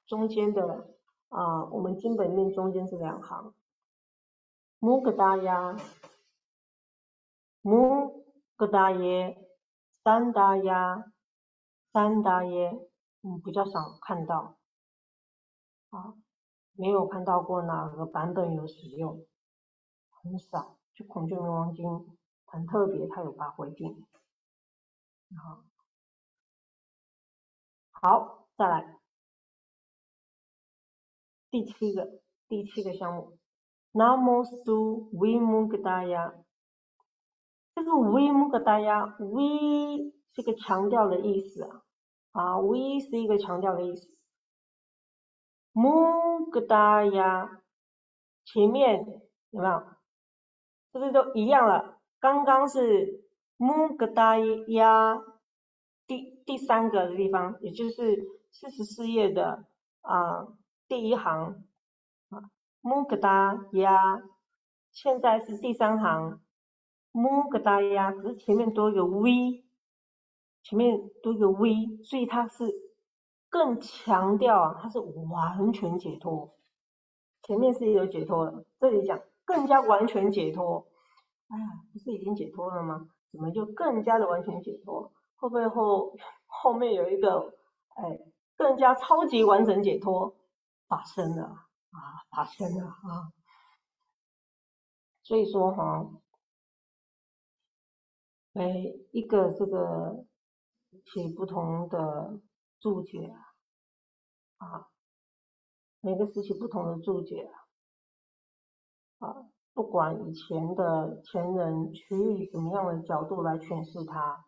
[0.09, 0.97] 中间的
[1.29, 3.55] 啊，我们经本面中间这两行，
[4.81, 5.77] 摩格达呀，
[7.63, 8.25] 摩
[8.57, 9.39] 格达耶，
[10.03, 11.13] 三达呀，
[11.93, 12.73] 三达耶，
[13.23, 14.57] 嗯，比较少看到，
[15.91, 16.15] 啊。
[16.73, 19.25] 没有看到过哪个版本有使用，
[20.11, 20.77] 很少。
[20.93, 21.87] 就《孔雀明王经》
[22.47, 24.05] 很特别，它有八回镜。
[25.37, 25.63] 好，
[28.09, 29.01] 好，再来
[31.51, 33.37] 第七个第七个项目
[33.93, 36.45] ，Namo Su Vimukdaya。
[37.75, 41.83] 这个 Vimukdaya，V 是个强调的意思啊，
[42.31, 44.07] 啊，V 是一个强调的意思。
[45.73, 47.61] 木格达呀，
[48.45, 49.05] 前面
[49.51, 49.81] 有没有？
[50.93, 51.99] 是不是都一样了？
[52.21, 53.25] 刚刚是
[53.57, 55.21] 木格达呀，
[56.47, 59.67] 第三个的地方，也就是四十四页的
[60.01, 60.49] 啊
[60.89, 61.63] 第一行
[62.31, 64.23] 啊，木格达呀，
[64.91, 66.41] 现在是第三行，
[67.13, 69.67] 木格达呀，只是前面多一个 V，
[70.63, 72.87] 前面多一个 V，所以它是。
[73.49, 76.57] 更强调啊，它是完全解脱。
[77.43, 80.89] 前面是有解脱的，这里讲更加完全解脱。
[81.47, 83.09] 哎呀，不是已经解脱了吗？
[83.31, 85.13] 怎么就更加的完全解脱？
[85.37, 87.55] 会不会后后面有一个
[87.95, 88.19] 哎
[88.57, 90.35] 更加超级完整解脱
[90.89, 92.25] 发生了啊？
[92.31, 93.33] 发生了啊！
[95.23, 96.11] 所以说哈，
[98.55, 100.25] 哎，一个这个
[101.05, 102.41] 起不同的
[102.81, 103.35] 注解
[104.59, 104.89] 啊，
[106.01, 107.51] 每个时期不同的注解
[109.19, 114.46] 啊，不管以前的前人取以什么样的角度来诠释它，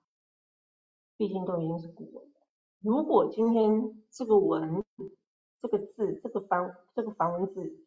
[1.19, 2.31] 毕竟都已经是古文了。
[2.81, 4.83] 如果今天这个文、
[5.61, 7.85] 这个字、这个繁、这个繁文字，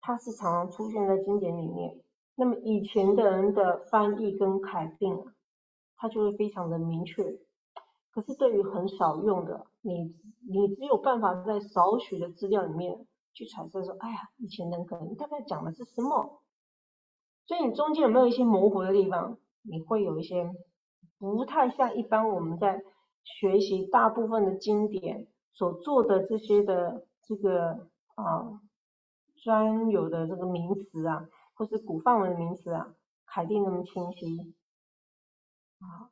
[0.00, 2.00] 它是常常出现在经典里面，
[2.36, 5.26] 那么以前的人的翻译跟楷定，
[5.96, 7.40] 它就会非常的明确。
[8.12, 10.14] 可是对于很少用的，你
[10.48, 16.40] 你只有办法在少许的资料里面去揣测说，哎呀，以前人可能大概讲的是什么？
[17.46, 19.38] 所以你中间有没有一些模糊的地方？
[19.62, 20.50] 你会有一些
[21.20, 22.82] 不太像一般我们在
[23.22, 28.60] 学习大部分的经典所做的这些的这个啊
[29.44, 34.54] 专有的这个名词啊，或是古范文的名词啊，海定那么清晰
[35.80, 36.10] 啊。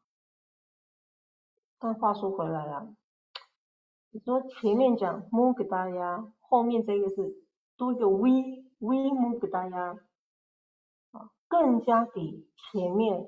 [1.78, 2.94] 但话说回来了，
[4.10, 7.34] 你说前面讲 m u g d a y 后面这个是
[7.78, 9.98] 多一个 V V m u g d a y
[11.12, 13.26] 啊，更加比前面，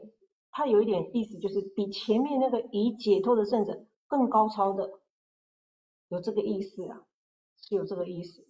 [0.51, 5.01] 它有一点意思，就是比前面那个已解脱的圣者更高超的，
[6.09, 7.07] 有这个意思啊，
[7.57, 8.47] 是有这个意思。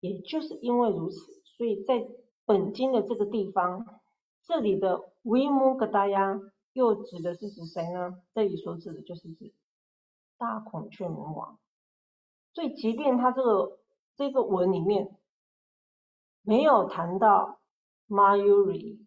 [0.00, 1.16] 也就是因为如此，
[1.56, 2.06] 所以在
[2.44, 4.00] 本经的这个地方，
[4.42, 6.40] 这里的 we m u g d a y
[6.74, 8.20] 又指的是指谁呢？
[8.34, 9.54] 这里所指的就是指
[10.36, 11.58] 大孔雀明王。
[12.52, 13.78] 所以，即便他这个
[14.16, 15.16] 这个文里面
[16.42, 17.60] 没有谈到
[18.08, 19.06] Mayuri，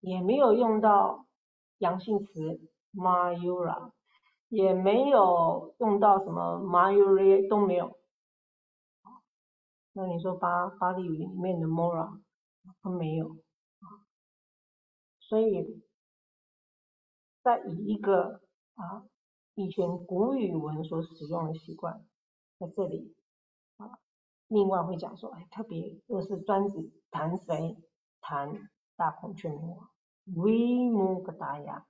[0.00, 1.26] 也没有用到
[1.78, 2.60] 阳性词
[2.92, 3.92] Mayura，
[4.48, 7.98] 也没有用到什么 Mayuri 都没有。
[9.92, 12.20] 那你说巴巴利语里面的 Mora
[12.82, 13.36] 都没有
[15.20, 15.82] 所以。
[17.40, 18.42] 在以一个
[18.74, 19.06] 啊
[19.54, 22.04] 以前古语文所使用的习惯，
[22.58, 23.16] 在这里
[23.78, 23.98] 啊，
[24.48, 27.74] 另外会讲说，哎，特别若是专指谈谁？
[28.20, 29.90] 谈大孔雀明王
[30.24, 31.86] ，We m 格达雅，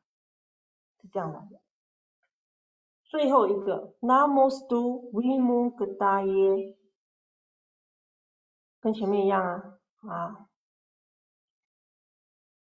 [1.01, 1.61] 是这样来的。
[3.05, 6.77] 最后一个，Namostu We m 格达耶，
[8.81, 10.49] 跟前面一样啊啊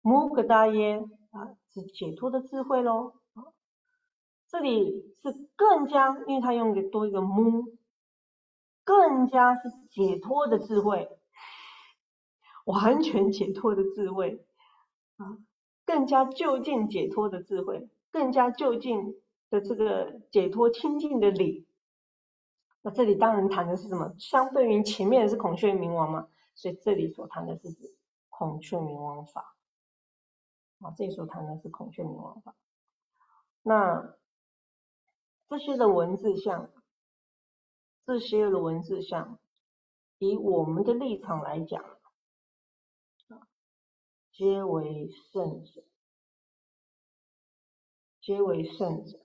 [0.03, 1.05] ，m 格达耶。
[1.33, 3.15] 啊，是解脱的智慧喽。
[4.47, 7.79] 这里是更加，因为它用的多一个木，
[8.85, 11.09] 更加是解脱的智慧，
[12.65, 14.45] 完全解脱的智慧
[15.17, 15.39] 啊，
[15.85, 19.21] 更加就近解脱的智慧，更加就近
[19.51, 21.67] 的这个解脱清净的理。
[22.83, 24.15] 那这里当然谈的是什么？
[24.19, 27.95] 相对于前面是孔雀明王嘛，所以这里所谈的是指
[28.29, 29.55] 孔雀明王法。
[30.81, 32.57] 啊，这里所谈的是孔雀明王法。
[33.63, 34.17] 那
[35.49, 36.71] 这些的文字像，
[38.05, 39.39] 这些的文字像，
[40.19, 41.85] 以我们的立场来讲，
[44.33, 45.85] 皆为圣者，
[48.21, 49.21] 皆为圣者。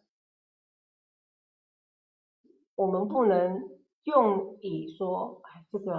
[2.75, 3.69] 我们不能
[4.03, 5.93] 用以说，哎，这个，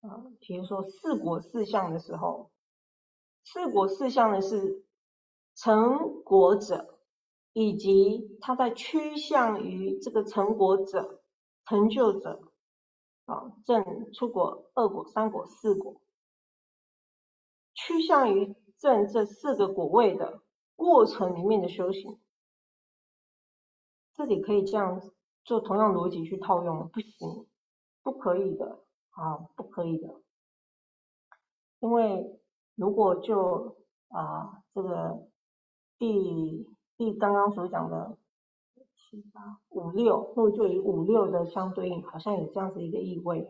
[0.00, 2.50] 啊，比如说四果四相的时候。
[3.44, 4.84] 四果四相呢是
[5.54, 6.98] 成果者，
[7.52, 11.22] 以及他在趋向于这个成果者、
[11.66, 12.40] 成就者
[13.26, 16.00] 啊，正出果、二果、三果、四果，
[17.86, 20.42] 趋向于正这四个果位的
[20.76, 22.18] 过程里面的修行，
[24.14, 25.00] 这里可以这样
[25.44, 26.88] 做同样逻辑去套用？
[26.88, 27.46] 不行，
[28.02, 30.20] 不可以的啊，不可以的，
[31.80, 32.40] 因为。
[32.76, 33.76] 如果就
[34.08, 35.28] 啊这个
[35.96, 36.66] 第
[36.96, 38.18] 第刚刚所讲的
[38.96, 43.46] 七八五六，如果就以五六的相对应，好像有这样子一个意味。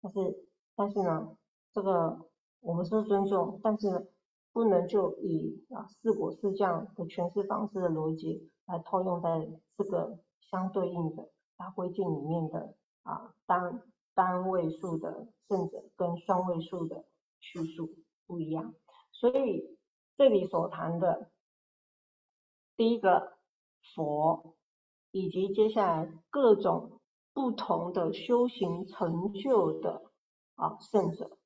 [0.00, 1.36] 但是但是呢，
[1.72, 2.20] 这个
[2.62, 4.10] 我们是尊重，但是
[4.52, 10.18] 不能就以啊四果四将的诠释方式的逻辑来套用在这个
[10.50, 13.82] 相对应的大规境里面的啊单
[14.14, 17.04] 单位数的圣者跟双位数的
[17.38, 17.90] 叙述。
[18.24, 18.72] 不一样，
[19.10, 19.76] 所以
[20.16, 21.30] 这里所谈的
[22.76, 23.36] 第一个
[23.94, 24.54] 佛，
[25.10, 27.00] 以及接下来各种
[27.34, 30.02] 不同的修行成就的
[30.54, 31.36] 啊圣者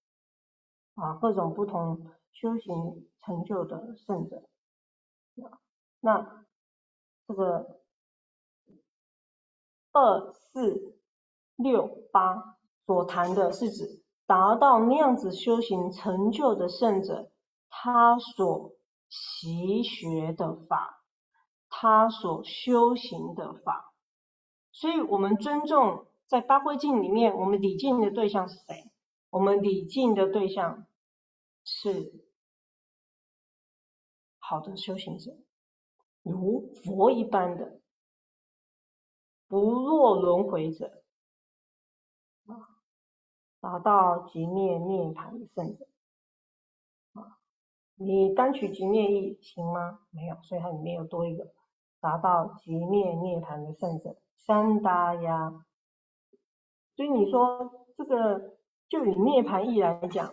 [0.97, 4.42] 啊各种不同修行成就的圣者，
[6.01, 6.44] 那
[7.28, 7.80] 这个
[9.92, 10.99] 二四
[11.55, 14.03] 六八所谈的是指。
[14.28, 17.30] 达到那样子修行成就的圣者，
[17.68, 18.72] 他所
[19.09, 21.05] 习学的法，
[21.68, 23.94] 他所修行的法。
[24.72, 28.90] 所以，我们尊重在八归境里面，我们礼敬的对象是谁？
[29.37, 30.87] 我们礼敬的对象
[31.62, 32.24] 是
[34.39, 35.37] 好的修行者，
[36.22, 37.82] 如佛一般的
[39.47, 41.03] 不落轮回者。
[42.47, 42.80] 啊
[43.61, 45.87] 达到极灭涅盘的圣者
[47.12, 47.39] 啊，
[47.97, 50.07] 你单取极灭意行吗？
[50.11, 51.53] 没有，所以它里面有多一个
[52.01, 55.66] 达到极灭涅盘的圣者三达呀。
[56.95, 58.55] 所以你说这个
[58.89, 60.32] 就以涅盘义来讲，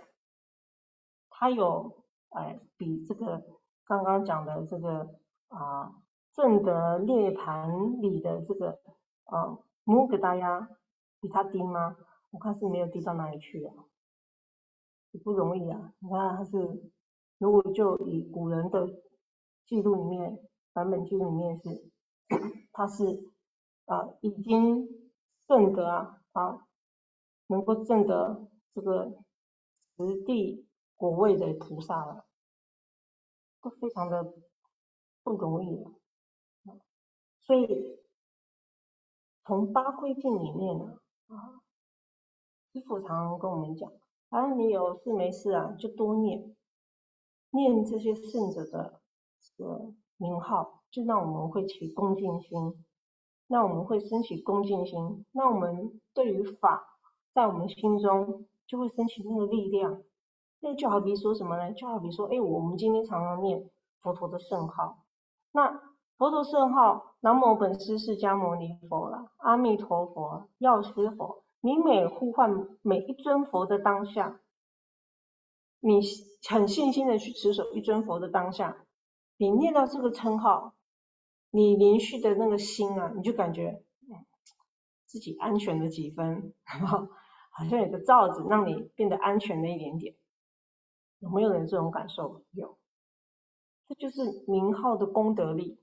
[1.29, 3.43] 它有哎比这个
[3.85, 5.15] 刚刚讲的这个
[5.49, 5.95] 啊
[6.33, 8.79] 正德涅盘里的这个
[9.25, 10.69] 啊摩格达呀
[11.19, 11.97] 比它低吗？
[12.31, 13.73] 我看是没有低到哪里去啊，
[15.11, 15.93] 也不容易啊。
[15.99, 16.91] 你看他是，
[17.37, 18.87] 如果就以古人的
[19.67, 20.39] 记录里面，
[20.73, 21.91] 版本记录里面是，
[22.73, 23.31] 他是
[23.85, 24.87] 啊已经
[25.45, 25.85] 正德
[26.31, 26.67] 啊，
[27.53, 29.23] 能够证得这个
[29.95, 32.25] 实地果位的菩萨了，
[33.61, 34.33] 都非常的
[35.23, 35.91] 不容易了。
[37.41, 37.99] 所以
[39.45, 41.61] 从八规定里面呢啊。
[42.71, 43.91] 师父常常跟我们讲，
[44.29, 46.55] 啊，你有事没事啊，就多念，
[47.51, 48.99] 念这些圣者的
[49.39, 52.83] 这个名号，就让我们会起恭敬心，
[53.45, 56.92] 那我们会升起恭敬心，那我们对于法，
[57.33, 60.01] 在我们心中就会升起那个力量。
[60.59, 61.73] 那就好比说什么呢？
[61.73, 63.69] 就好比说，哎，我们今天常常念
[63.99, 65.03] 佛陀的圣号，
[65.51, 65.81] 那
[66.17, 71.43] 佛陀圣号，南无本师释迦牟尼佛了，阿弥陀佛，药师佛。
[71.59, 74.39] 你每呼唤每一尊佛的当下，
[75.79, 76.01] 你
[76.49, 78.85] 很信心的去持守一尊佛的当下，
[79.37, 80.73] 你念到这个称号，
[81.51, 83.81] 你连续的那个心啊，你就感觉
[85.05, 87.07] 自己安全了几分，好
[87.53, 90.15] 好像有个罩子让你变得安全了一点点。
[91.19, 92.43] 有没有人这种感受？
[92.51, 92.77] 有，
[93.87, 95.79] 这就是名号的功德力。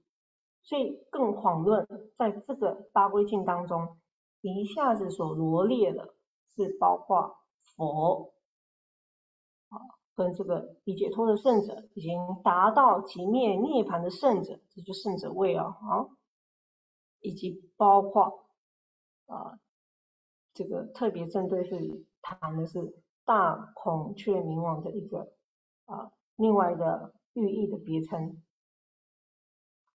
[0.63, 3.97] 所以更遑论在这个八规境当中。
[4.43, 6.15] 一下子所罗列的
[6.55, 7.37] 是包括
[7.77, 8.33] 佛
[9.69, 9.77] 啊，
[10.15, 16.09] 跟这个已解脱的圣者，已经达到极灭涅槃的圣者，这就圣者位啊，好，
[17.21, 18.47] 以及包括
[19.27, 19.61] 啊，
[20.61, 22.95] 这个特别针对是谈的是
[23.25, 25.33] 大孔雀明王的一个
[25.87, 28.43] 啊，另外的寓意的别称，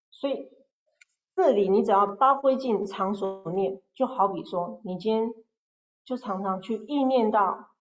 [0.10, 0.50] 所以。
[1.38, 5.34] 这里你只要发挥进常所念，就好比说，你今天
[6.06, 7.72] 就常常去意念到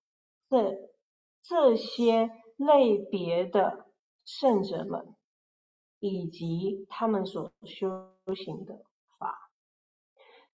[0.51, 0.91] 这
[1.41, 3.87] 这些类别的
[4.24, 5.14] 圣者们，
[6.01, 8.82] 以及他们所修行的
[9.18, 9.53] 法。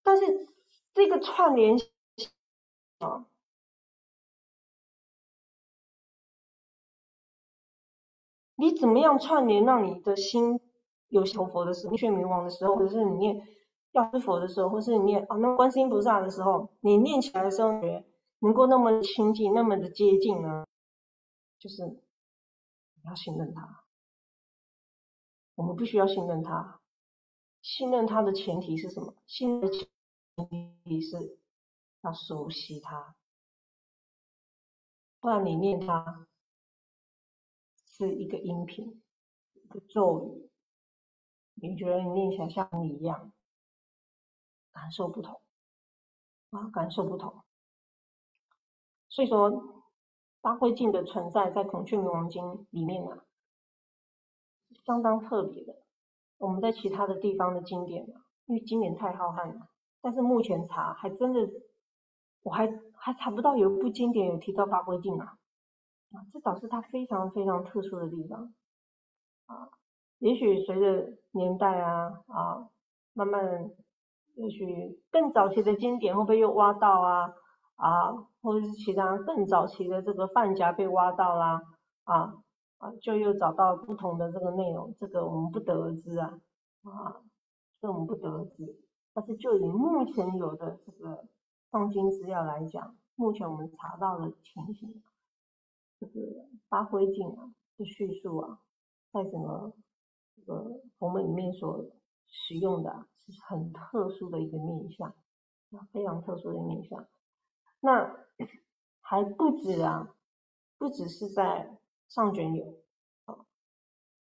[0.03, 0.47] 但是
[0.93, 1.79] 这个串联
[3.01, 3.27] 啊，
[8.55, 10.61] 你怎么样串联，让你的心？
[11.09, 13.45] 有求佛的时候，念冥王的时候，或者是你念
[13.91, 17.73] 药师佛的时候，或是你念啊那观世音菩萨的时候，你念起来的时候，
[18.39, 20.65] 能够那么亲近，那么的接近呢？
[21.59, 22.01] 就是你
[23.07, 23.83] 要信任他，
[25.57, 26.81] 我们必须要信任他。
[27.61, 29.17] 信任他的前提是什么？
[29.27, 29.89] 信任前
[30.85, 31.40] 提是
[32.03, 33.15] 要熟悉它，
[35.21, 36.27] 不然你念它
[37.77, 39.03] 是一个音频，
[39.53, 40.51] 一个咒语。
[41.55, 43.33] 你觉得你念起来像你一样，
[44.73, 45.43] 感受不同
[46.51, 47.45] 啊，感受不同。
[49.11, 49.85] 所以说，
[50.41, 53.25] 八慧镜的存在在《孔雀明王经》里面呢，
[54.87, 55.83] 相当特别的。
[56.39, 59.69] 我们在其他的地方的经典呢，因为经典太浩瀚了，
[60.01, 61.41] 但是目前查还真的，
[62.43, 65.37] 我还还查不到有一部经典有提到八慧镜啊，
[66.13, 68.53] 啊，这倒是它非常非常特殊的地方
[69.47, 69.69] 啊。
[70.19, 72.69] 也许随着年代啊啊，
[73.15, 73.71] 慢慢，
[74.35, 77.33] 也许更早期的经典会不会又挖到啊
[77.77, 78.13] 啊，
[78.43, 81.63] 或者是其他更早期的这个范夹被挖到啦
[82.05, 82.35] 啊
[82.79, 86.39] 啊，就又找到不同的这个内容，这个我们不得而知啊
[86.85, 87.23] 啊，
[87.81, 88.79] 这我们不得而知。
[89.13, 91.25] 但是就以目前有的这个
[91.71, 95.03] 放经资料来讲，目前我们查到的情形，
[95.99, 98.61] 这个发挥镜啊的叙述啊，
[99.13, 99.73] 在整个？
[100.37, 101.85] 这个佛门里面所
[102.27, 105.15] 使用的是很特殊的一个面相，
[105.93, 107.07] 非常特殊的面相。
[107.81, 108.17] 那
[109.03, 110.15] 还不止啊，
[110.79, 111.77] 不只是在
[112.09, 112.81] 上卷有，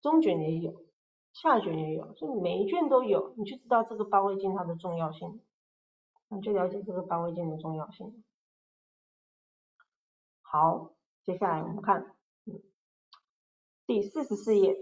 [0.03, 0.84] 中卷也有，
[1.32, 5.40] 下卷也有，就每一卷都有，你就知道这个八味经它的重要性，
[6.33, 8.22] 你就了解这个八味经的重要性。
[10.43, 10.93] 好，
[11.24, 12.62] 接下来我们看，嗯
[13.87, 14.76] 第四十四页，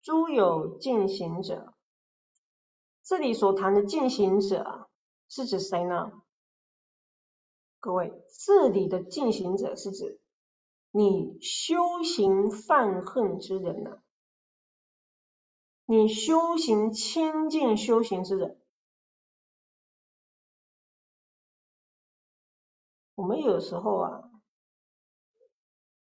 [0.00, 1.74] 诸有进行者，
[3.02, 4.88] 这里所谈的进行者
[5.28, 6.12] 是指谁呢？
[7.78, 8.12] 各位，
[8.46, 10.18] 这里的进行者是指
[10.90, 14.02] 你修行犯恨之人呢？
[15.84, 18.60] 你修行清净修行之人，
[23.16, 24.30] 我们有时候啊，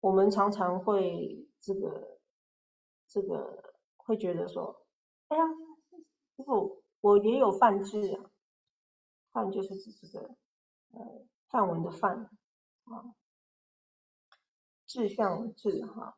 [0.01, 2.19] 我们常常会这个
[3.07, 4.85] 这个会觉得说，
[5.29, 5.43] 哎呀，
[6.35, 8.29] 师傅，我也有犯智啊，
[9.31, 10.35] 犯就是指这个
[10.91, 11.25] 呃。
[11.49, 12.29] 范文的范
[12.83, 13.15] 啊，
[14.85, 16.17] 志向志哈，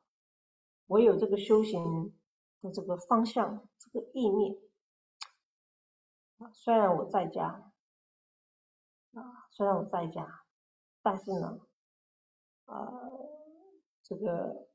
[0.88, 2.18] 我有这个修行
[2.62, 4.58] 的这个方向，这个意念
[6.40, 6.52] 啊。
[6.52, 7.72] 虽然我在家
[9.14, 10.44] 啊，虽然我在家，
[11.02, 11.60] 但是呢，
[12.66, 13.12] 呃，
[14.04, 14.68] 这个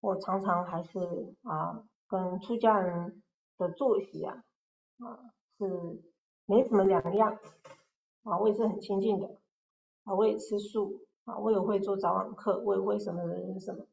[0.00, 3.22] 我常常还是啊，跟出家人
[3.56, 4.44] 的作息啊
[4.98, 6.02] 啊是
[6.46, 7.38] 没什么两样
[8.22, 9.38] 啊，我也是很亲近的。
[10.04, 13.86] 啊，我也吃素啊，我也会做早晚课，我也会什么人什么。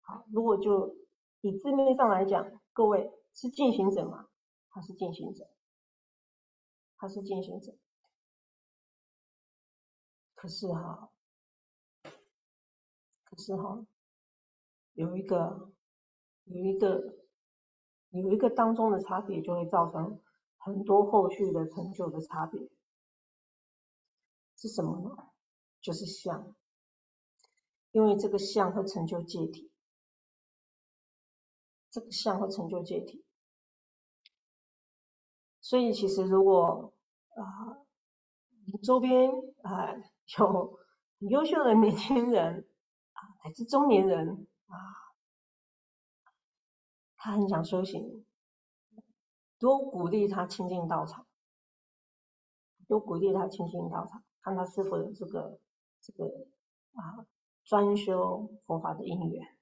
[0.00, 0.96] 好，如果就
[1.42, 4.28] 以字面上来讲，各位是进行者吗？
[4.68, 5.48] 他是进行者，
[6.96, 7.72] 他是进行者。
[10.42, 11.08] 可是哈，
[13.22, 13.86] 可是哈，
[14.94, 15.70] 有一个
[16.42, 17.16] 有一个
[18.10, 20.20] 有一个当中的差别，就会造成
[20.56, 22.60] 很多后续的成就的差别。
[24.56, 25.30] 是什么呢？
[25.80, 26.56] 就是相，
[27.92, 29.70] 因为这个相会成就界体，
[31.88, 33.24] 这个相会成就界体，
[35.60, 36.92] 所以其实如果
[37.36, 37.78] 啊，
[38.82, 39.30] 周边
[39.62, 39.94] 啊
[40.38, 40.78] 有
[41.20, 42.68] 优秀的年轻人
[43.12, 44.74] 啊，乃至中年人啊，
[47.16, 48.24] 他很想修行，
[49.58, 51.26] 多鼓励他亲近道场，
[52.88, 54.24] 多鼓励他亲近道场。
[54.40, 55.60] 看他是否有这个
[56.00, 56.24] 这个
[56.94, 57.24] 啊
[57.62, 59.56] 专修佛法的因缘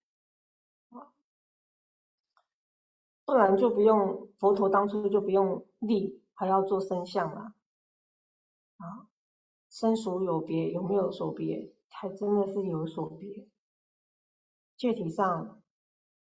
[0.89, 1.13] 啊，
[3.27, 7.53] 不然就不用佛陀当初就不用立，还要做身相了
[8.79, 9.10] 啊，
[9.81, 11.73] 身属有别，有没有所别？
[11.89, 13.49] 还真的是有所别，
[14.77, 15.63] 具体上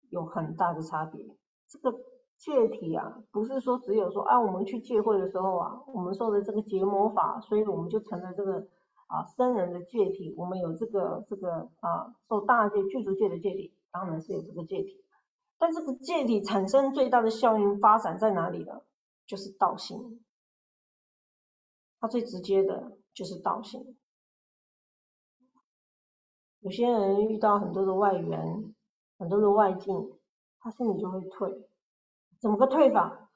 [0.09, 1.25] 有很大的差别。
[1.67, 1.97] 这个。
[2.39, 8.67] 界体啊，不是说只有说啊，我们去戒会的时候啊，我们受的这个结魔法，所以我们就成了这个
[9.07, 10.35] 啊僧人的戒体。
[10.37, 15.03] 我们有这个这个啊受大戒具足戒的戒体，当然是有这个戒体。
[15.57, 18.83] 但这个戒体产生最大的效应发展在哪里呢？
[19.25, 20.23] 就是道心，
[21.99, 23.97] 它最直接的就是道心。
[26.59, 28.75] 有些人遇到很多的外缘，
[29.17, 30.19] 很多的外境，
[30.59, 31.67] 他心里就会退。
[32.39, 33.31] 怎么个退法？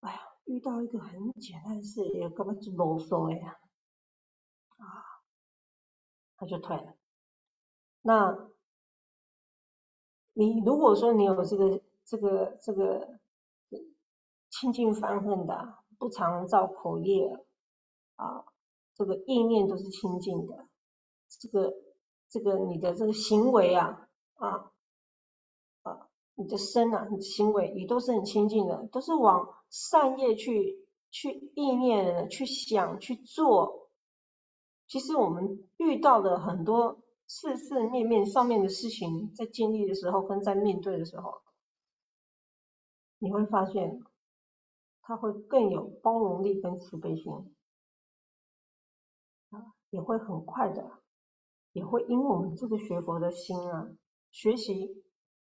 [0.00, 3.58] 哎呀，遇到一个很简单的事，也根本就啰嗦呀，
[4.76, 5.24] 啊，
[6.36, 6.94] 他就退了。
[8.02, 8.50] 那，
[10.34, 13.18] 你如果说你有这个这个这个
[14.50, 17.42] 清净犯恨的，不常造口业
[18.20, 18.44] 啊，
[18.94, 20.66] 这个意念都是清净的，
[21.40, 21.74] 这个
[22.28, 24.72] 这个你的这个行为啊啊
[25.82, 26.06] 啊。
[26.36, 33.90] 你的身啊，你的行为也都是很清净的，都是往善业去去意念、去想、去做。
[34.86, 41.42] 其实我们遇到的很多事事面面上面的事情，在经历的时候跟在面对的时候，
[43.18, 44.00] 你会发现，
[45.02, 47.54] 他会更有包容力跟慈悲心，
[49.90, 50.90] 也会很快的，
[51.72, 53.88] 也会因为我们这个学佛的心啊，
[54.30, 55.04] 学习。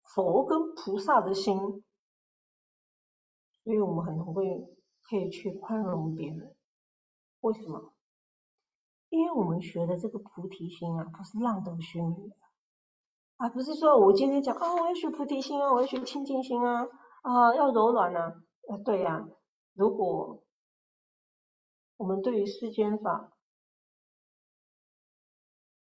[0.03, 1.55] 佛跟菩萨的心，
[3.63, 4.67] 所以我们很会
[5.03, 6.53] 可以去宽容别人。
[7.41, 7.93] 为什么？
[9.07, 12.35] 因为我们学的这个菩提心啊，不是浪得虚名的，
[13.37, 16.87] 而不是说我今天讲啊，我要学菩提心啊，我要学清净心啊，
[17.21, 18.43] 啊，要柔软啊。
[18.67, 19.29] 呃，对呀，
[19.73, 20.43] 如果
[21.95, 23.30] 我们对于世间法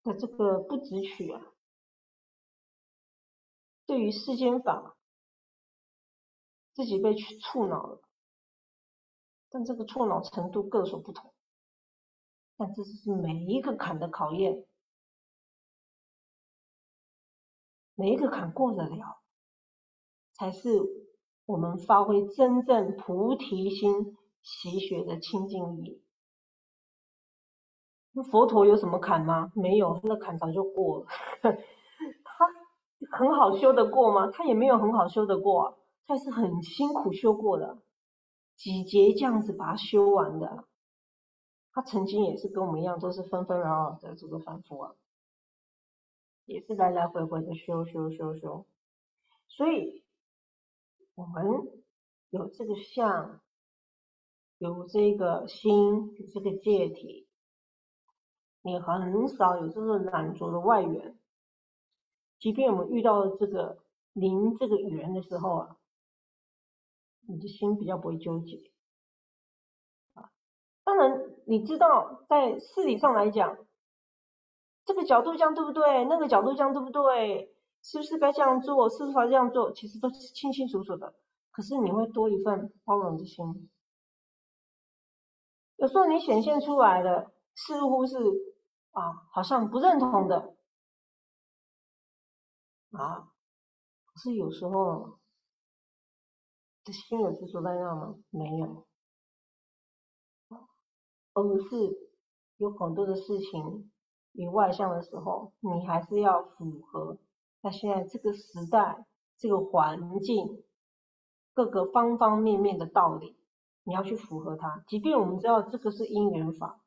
[0.03, 1.41] 的这个不执取啊。
[3.87, 4.97] 对于世间法，
[6.73, 8.03] 自己被去触恼了，
[9.51, 11.35] 但这个触恼程度各所不同，
[12.57, 14.67] 但这是每一个坎的考验，
[17.95, 19.21] 每一个坎过得了，
[20.33, 20.69] 才是
[21.45, 26.03] 我们发挥真正菩提心习学的清净力。
[28.13, 29.51] 那佛陀有什么坎吗？
[29.55, 31.07] 没有，那坎早就过了。
[31.43, 32.47] 他
[33.17, 34.31] 很好修得过吗？
[34.31, 37.79] 他也没有很好修得过，他是很辛苦修过的，
[38.57, 40.65] 几节这样子把它修完的。
[41.73, 44.95] 他曾经也是跟我们一样，都是纷纷扰扰的这个反复啊，
[46.45, 48.67] 也是来来回回的修修修修。
[49.49, 50.05] 所以，
[51.15, 51.45] 我们
[52.29, 53.41] 有这个相，
[54.59, 57.27] 有这个心，有这个界体，
[58.63, 61.19] 你很少有这种懒着的外援。
[62.39, 63.79] 即便我们遇到这个
[64.13, 65.77] 零这个缘的时候啊，
[67.29, 68.73] 你的心比较不会纠结
[70.15, 70.31] 啊。
[70.85, 73.59] 当然，你知道在事理上来讲，
[74.85, 76.05] 这个角度这样对不对？
[76.07, 77.55] 那个角度这样对不对？
[77.83, 78.89] 是不是该这样做？
[78.91, 79.73] 是不是该这样做？
[79.73, 81.15] 其实都是清清楚楚的。
[81.51, 83.71] 可是你会多一份包容的心。
[85.77, 88.17] 有时候你显现出来的似乎是
[88.93, 90.55] 啊，好像不认同的
[92.93, 93.33] 啊，
[94.07, 95.19] 可是有时候
[96.85, 98.17] 这心有执着在那吗？
[98.31, 98.87] 没有。
[101.35, 102.11] 而是
[102.59, 103.91] 有很多的事情，
[104.33, 107.17] 你外向的时候，你还是要符合
[107.63, 109.07] 那现在这个时代、
[109.39, 110.63] 这个环境
[111.55, 113.39] 各个方方面面的道理，
[113.85, 114.85] 你要去符合它。
[114.87, 116.82] 即便我们知道这个是因缘法，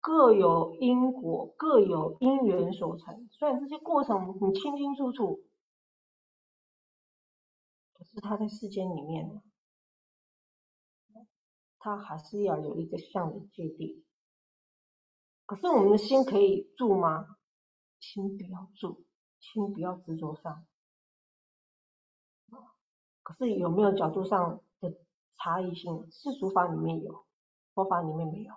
[0.00, 5.44] 各有因果，各有因缘所成，虽然这些过程你清清楚楚，
[7.92, 9.42] 可是它在世间里面。
[11.82, 14.04] 它还是要有一个相的界定，
[15.46, 17.38] 可是我们的心可以住吗？
[17.98, 19.06] 心不要住，
[19.38, 20.66] 心不要执着上。
[23.22, 24.94] 可是有没有角度上的
[25.38, 26.06] 差异性？
[26.10, 27.24] 世俗法里面有，
[27.72, 28.52] 佛法里面没有。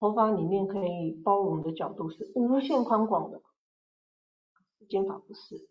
[0.00, 3.40] 佛法里面可以包容的角度是无限宽广的，
[4.78, 5.68] 世间法不是。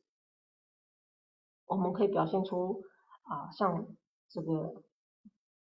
[1.66, 2.84] 我们可以表现出
[3.24, 3.86] 啊，像。
[4.32, 4.84] 这个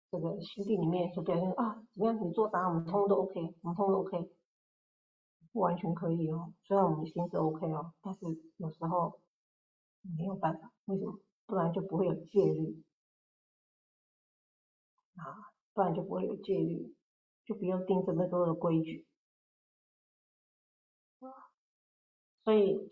[0.09, 2.25] 这个心地里面就表现啊，怎么样？
[2.25, 4.31] 你做啥，我们通都 OK，我们通都 OK，
[5.53, 6.55] 不完全可以哦。
[6.63, 8.21] 虽然我们心是 OK 哦，但是
[8.59, 9.19] 有时候
[10.17, 11.19] 没有办法，为什么？
[11.45, 12.85] 不然就不会有戒律
[15.17, 16.95] 啊，不然就不会有戒律，
[17.45, 19.07] 就不用定这么多的规矩。
[22.45, 22.89] 所以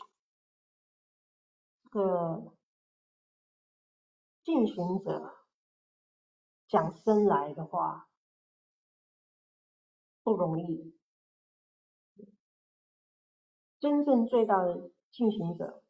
[1.90, 2.54] 这个
[4.44, 5.36] 进行者。
[6.70, 8.08] 讲生来的话
[10.22, 10.96] 不容易，
[13.80, 15.82] 真正最大的进行者，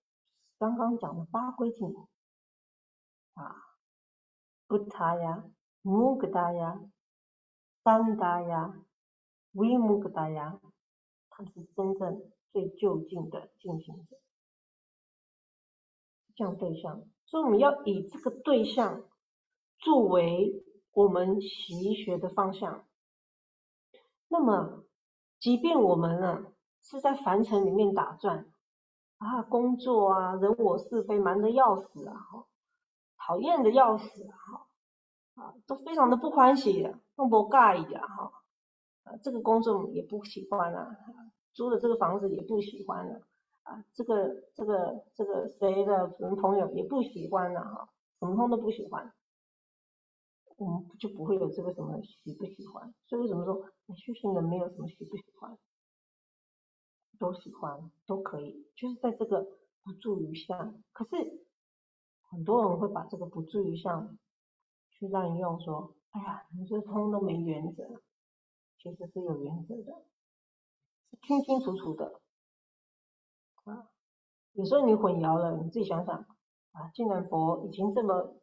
[0.56, 1.94] 刚刚讲的八归境
[3.34, 3.76] 啊，
[4.66, 5.44] 不他呀、
[5.82, 6.80] 穆格达呀、
[7.83, 8.74] 三达呀、
[9.53, 10.61] 维穆格达呀，
[11.28, 12.22] 他是真正
[12.53, 14.16] 最就近的进行者，
[16.35, 19.05] 这样对象，所以我们要以这个对象
[19.78, 20.64] 作为。
[20.93, 22.85] 我们习学的方向，
[24.26, 24.83] 那么，
[25.39, 26.53] 即便我们呢
[26.83, 28.53] 是在凡尘里面打转
[29.18, 32.47] 啊，工作啊，人我是非，忙得要死啊，哈，
[33.16, 34.66] 讨厌的要死啊，
[35.41, 36.82] 啊，都非常的不欢喜，
[37.16, 38.32] 更不介意啊，哈，
[39.05, 40.95] 啊，这个工作也不喜欢了，
[41.55, 43.22] 租的这个房子也不喜欢了，
[43.62, 47.88] 啊，这个这个这个谁的什么朋友也不喜欢了，哈，
[48.18, 49.12] 什么通都不喜欢。
[50.59, 53.64] 我们就不会有这个什么喜不喜欢，所以为什么说
[53.97, 55.57] 修行人没有什么喜不喜欢，
[57.18, 59.47] 都喜欢都可以，就是在这个
[59.82, 60.74] 不住于相。
[60.93, 61.47] 可是
[62.28, 64.18] 很多人会把这个不住于相
[65.01, 68.01] 去滥用，说，哎呀，你这通都没原则，
[68.78, 70.05] 其实是有原则的，
[71.11, 72.20] 是清清楚楚的
[73.64, 73.88] 啊。
[74.53, 76.14] 有时候你混淆了，你自己想想
[76.70, 78.36] 啊，既然佛已经这么。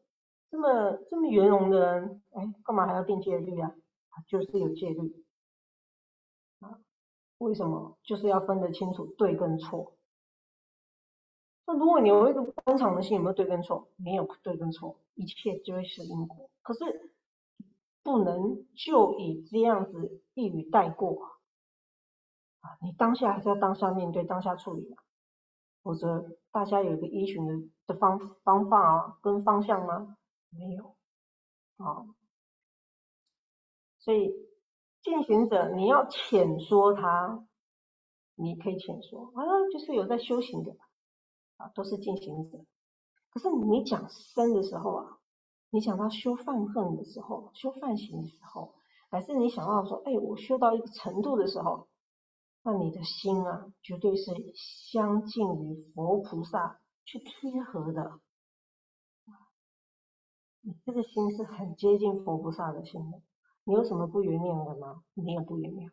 [0.49, 3.69] 这么这么圆融的人，哎，干嘛还要定戒律啊？
[4.29, 5.25] 就是有戒律
[6.59, 6.79] 啊？
[7.39, 7.97] 为什么？
[8.01, 9.96] 就是要分得清楚对跟错。
[11.67, 13.89] 那如果你有一个观常的心，有没有对跟错？
[13.97, 16.49] 没有对跟错，一切就会是因果。
[16.61, 17.11] 可是
[18.03, 21.37] 不能就以这样子一语带过
[22.61, 22.77] 啊！
[22.81, 24.95] 你当下还是要当下面对，当下处理嘛，
[25.83, 30.15] 否则大家有一个依循的的方方法啊跟方向吗？
[30.49, 30.95] 没有，
[31.75, 32.07] 啊，
[33.99, 34.33] 所以
[35.01, 37.45] 进行者你要浅说他，
[38.35, 39.43] 你可以浅说啊，
[39.73, 40.77] 就是有在修行的，
[41.57, 42.65] 啊，都是进行者。
[43.29, 45.19] 可是你讲生的时候啊，
[45.69, 48.73] 你讲到修犯恨的时候，修犯行的时候，
[49.09, 51.87] 还是你想到说，哎，我修到一个程度的时候，
[52.63, 58.19] 那你的心啊，绝对是相近于佛菩萨去贴合的。
[60.61, 63.21] 你这个心是很接近佛菩萨的心的。
[63.63, 65.03] 你有什么不原谅的吗？
[65.13, 65.91] 没有不原谅。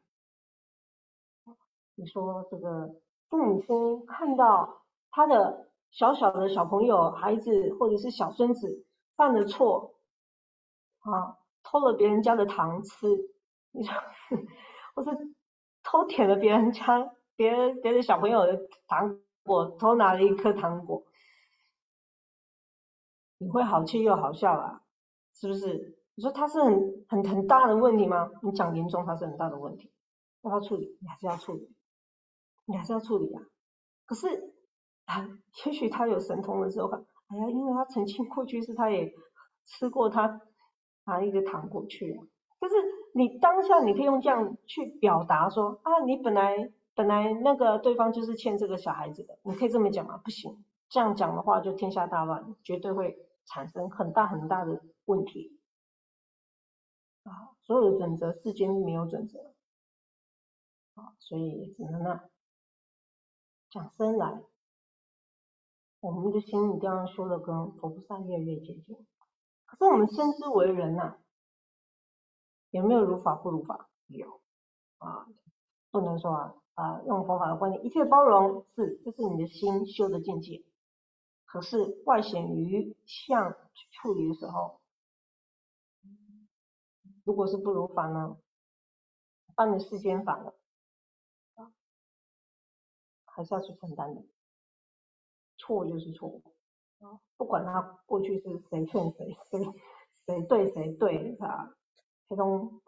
[1.96, 4.84] 你说这个父母亲看到
[5.14, 8.84] 他的小小的小朋友、孩子或者是小孙子
[9.14, 9.94] 犯了错，
[10.98, 13.06] 啊，偷了别人家的糖吃，
[13.70, 13.94] 你说，
[14.96, 15.10] 或是
[15.84, 21.04] 偷舔了别人家别人别的小朋友的糖果，偷拿了一颗糖果，
[23.38, 24.82] 你会好气又好笑啊，
[25.32, 25.96] 是不是？
[26.16, 28.28] 你说他是很很很大的问题吗？
[28.42, 29.92] 你讲严重，他是很大的问题，
[30.42, 31.72] 要他处理，你还是要处理。
[32.66, 33.42] 你还是要处理啊，
[34.06, 34.53] 可是
[35.07, 35.28] 啊，
[35.66, 36.88] 也许他有神通的时候，
[37.28, 39.12] 哎呀，因为他曾经过去是他也
[39.66, 40.40] 吃过他
[41.05, 42.24] 拿一个糖果去啊，
[42.61, 42.74] 就是
[43.14, 50.16] 你当下你可以用这样去表达说啊，你本来本来那个对方就是欠这个小孩子的，你可以这么讲吗？
[50.24, 55.59] 不行，这样讲的话就天下大乱，绝对会产生很大很大的问题
[57.24, 59.52] 啊，所有的准则世间没有准则
[60.94, 62.24] 啊，所以只能那。
[63.70, 64.40] 讲生来，
[66.05, 69.07] 我们的心一定要修的跟佛菩萨越来越接近。
[69.64, 71.16] 可是我们身之为人呐，
[72.68, 73.88] 有没有如法不如法？
[74.09, 74.42] 有
[74.98, 75.26] 啊，
[75.90, 80.62] 不能说啊啊用佛法的观念，一切包容是，这是你的心修的境界。
[81.46, 83.57] 可是外显于相
[84.02, 84.82] 处理的时候，
[87.24, 88.36] 如果是不如法呢，
[89.57, 90.55] 犯了世间法了
[91.55, 91.72] 啊。
[93.24, 94.22] 还是要去承担的，
[95.66, 96.42] 错就是错，
[97.00, 99.64] 啊，不管他过去是谁劝谁，谁
[100.26, 101.74] 谁对谁对，啊，
[102.28, 102.82] 黑东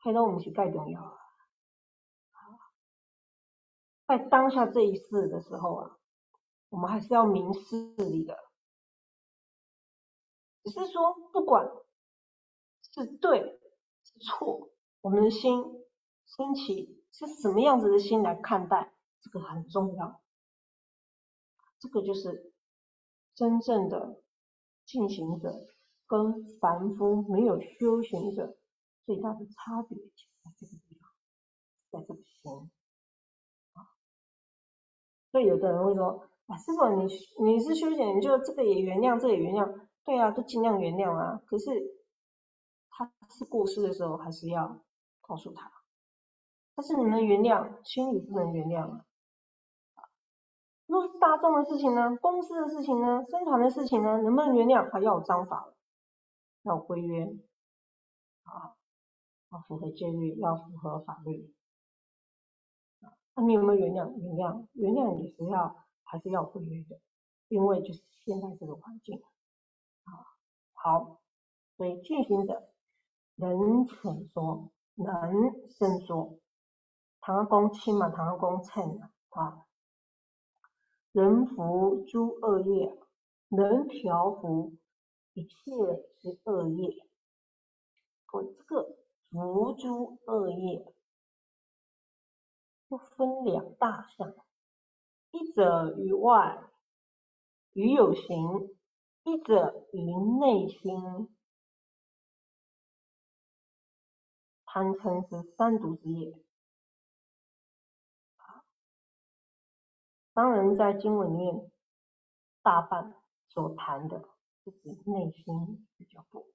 [0.00, 1.18] 黑东我们是盖重要啊，
[4.08, 5.98] 在当下这一世的时候啊，
[6.70, 8.36] 我们还是要明事理的，
[10.64, 11.70] 只是说不管
[12.92, 13.60] 是对
[14.02, 14.70] 是错，
[15.00, 15.62] 我们的心
[16.26, 18.92] 升起是什么样子的心来看待。
[19.22, 20.20] 这个很重要，
[21.78, 22.52] 这个就是
[23.34, 24.22] 真正的
[24.84, 25.66] 进行者
[26.06, 28.56] 跟凡夫没有修行者
[29.04, 31.10] 最大的差别，在这个地方，
[31.90, 32.70] 在这个心
[33.72, 33.90] 啊。
[35.30, 37.04] 所以有的人会说：“啊，师傅，你
[37.44, 41.42] 你是修行，你就这个也原谅，这也原谅，对啊，都尽量原谅啊。
[41.46, 41.70] 可是
[42.88, 44.82] 他是过世的时候，还是要
[45.20, 45.70] 告诉他。
[46.74, 49.04] 但是你能原谅，心里不能原谅啊。”
[50.86, 52.16] 若是大众的事情呢？
[52.20, 53.24] 公司的事情呢？
[53.28, 54.22] 生产的事情呢？
[54.22, 54.88] 能不能原谅？
[54.90, 55.72] 还要有章法，
[56.62, 57.24] 要规约，
[58.44, 58.76] 啊，
[59.50, 61.52] 要符合戒律，要符合法律，
[63.34, 64.14] 那你有没有原谅？
[64.16, 67.00] 原谅，原谅也是要，还是要规约的，
[67.48, 69.20] 因为就是现在这个环境，
[70.04, 70.22] 啊，
[70.72, 71.20] 好，
[71.76, 72.70] 所以进行者
[73.34, 76.38] 能肯说，能伸说，
[77.20, 79.66] 唐公亲嘛，唐公称啊。
[81.16, 82.94] 能伏诸恶业，
[83.48, 84.74] 能调伏
[85.32, 85.54] 一切
[86.20, 87.08] 之恶业。
[88.30, 88.98] 我这个
[89.30, 90.94] 伏诸恶业，
[92.88, 94.34] 又分两大项：
[95.30, 96.62] 一者于外，
[97.72, 98.68] 于有形；
[99.24, 101.34] 一者于内心。
[104.66, 106.45] 贪嗔是三毒之业。
[110.36, 111.70] 当然，在经文里面，
[112.60, 113.14] 大半
[113.48, 114.28] 所谈的
[114.62, 116.46] 是指内心比较多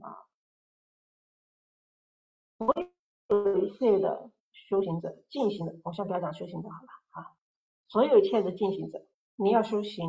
[0.00, 0.24] 啊。
[2.56, 2.72] 所
[3.28, 7.36] 有一切的修行者进行的，我先不要讲修行者好了啊。
[7.88, 10.08] 所有一切的进行者，你要修行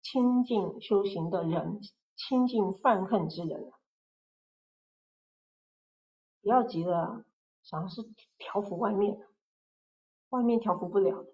[0.00, 1.80] 清净修行的人，
[2.14, 3.72] 清净犯恨之人，
[6.42, 7.24] 不要急着
[7.64, 9.27] 想是调伏外面。
[10.30, 11.26] 外面调服不了，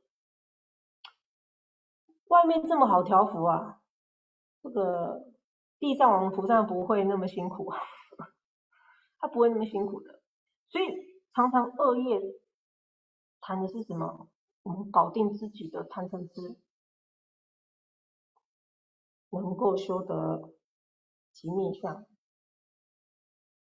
[2.29, 3.81] 外面这么好调服啊？
[4.63, 5.33] 这个
[5.79, 7.71] 地藏王菩萨不会那么辛苦，
[9.19, 10.23] 他不会那么辛苦的。
[10.69, 10.87] 所以
[11.35, 12.21] 常常恶业
[13.41, 14.31] 谈的是什么？
[14.63, 16.57] 我们搞定自己的贪嗔痴，
[19.31, 20.55] 能够修得
[21.33, 22.07] 极灭相，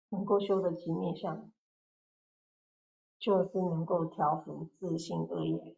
[0.08, 1.52] 能够修得极灭相。
[3.20, 5.76] 就是能够调伏自性恶业，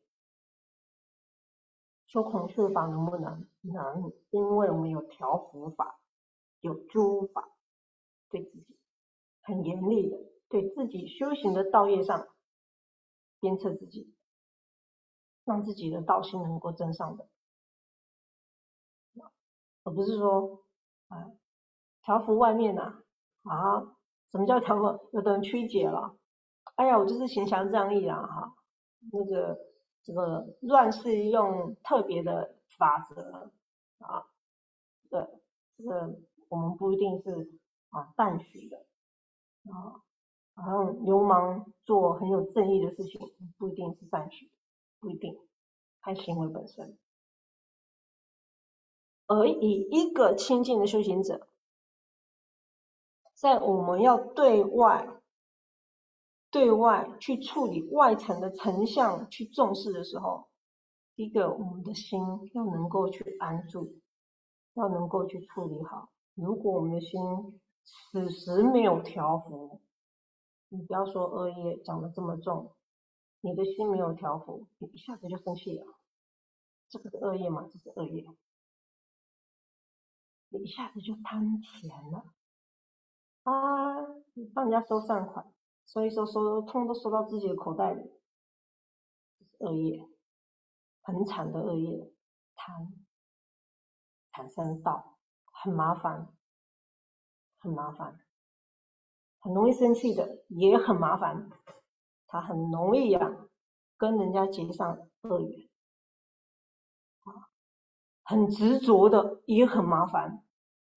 [2.06, 3.46] 修孔雀法能不能？
[3.62, 6.00] 能，因为我们有调伏法，
[6.60, 7.50] 有诸法，
[8.30, 8.76] 对自己
[9.42, 10.16] 很严厉的，
[10.48, 12.28] 对自己修行的道业上
[13.40, 14.14] 鞭策自己，
[15.44, 17.28] 让自己的道心能够增上的，
[19.82, 20.64] 而不是说
[21.08, 21.32] 啊
[22.02, 23.02] 调伏外面呐
[23.42, 23.96] 啊，
[24.30, 25.08] 什么叫调伏？
[25.12, 26.16] 有的人曲解了，
[26.76, 28.54] 哎呀，我就是行侠仗义啊哈，
[29.12, 29.72] 那个。
[30.04, 33.52] 这个乱世用特别的法则
[33.98, 34.26] 啊，
[35.08, 35.28] 对，
[35.78, 36.18] 这个
[36.48, 37.52] 我们不一定是
[37.90, 38.78] 啊赞许的
[39.70, 40.02] 啊，
[40.56, 44.50] 好像流氓做很有正义的事情，不一定是赞许，
[44.98, 45.38] 不一定，
[46.00, 46.98] 看行为本身。
[49.28, 51.46] 而以一个清净的修行者，
[53.34, 55.21] 在我们要对外。
[56.52, 60.50] 对外去处理外层的成像去重视的时候，
[61.16, 62.20] 第一个我们的心
[62.52, 63.98] 要能够去安住，
[64.74, 66.10] 要能够去处理好。
[66.34, 69.80] 如果我们的心此时没有调伏，
[70.68, 72.74] 你不要说恶业讲的这么重，
[73.40, 75.86] 你的心没有调伏，你一下子就生气了。
[76.90, 77.66] 这个是恶业嘛？
[77.72, 78.26] 这是恶业，
[80.50, 82.26] 你一下子就贪钱了
[83.44, 84.06] 啊！
[84.34, 85.50] 你帮人家收善款。
[85.84, 88.10] 所以说，收通都收到自己的口袋里，
[89.58, 90.08] 恶业，
[91.02, 92.10] 很惨的恶业，
[92.54, 92.94] 贪，
[94.32, 95.18] 产生道，
[95.52, 96.34] 很麻烦，
[97.58, 98.20] 很麻烦，
[99.40, 101.50] 很容易生气的，也很麻烦，
[102.26, 103.20] 他很容易呀，
[103.98, 105.68] 跟人家结上恶缘，
[107.24, 107.50] 啊，
[108.22, 110.42] 很执着的，也很麻烦，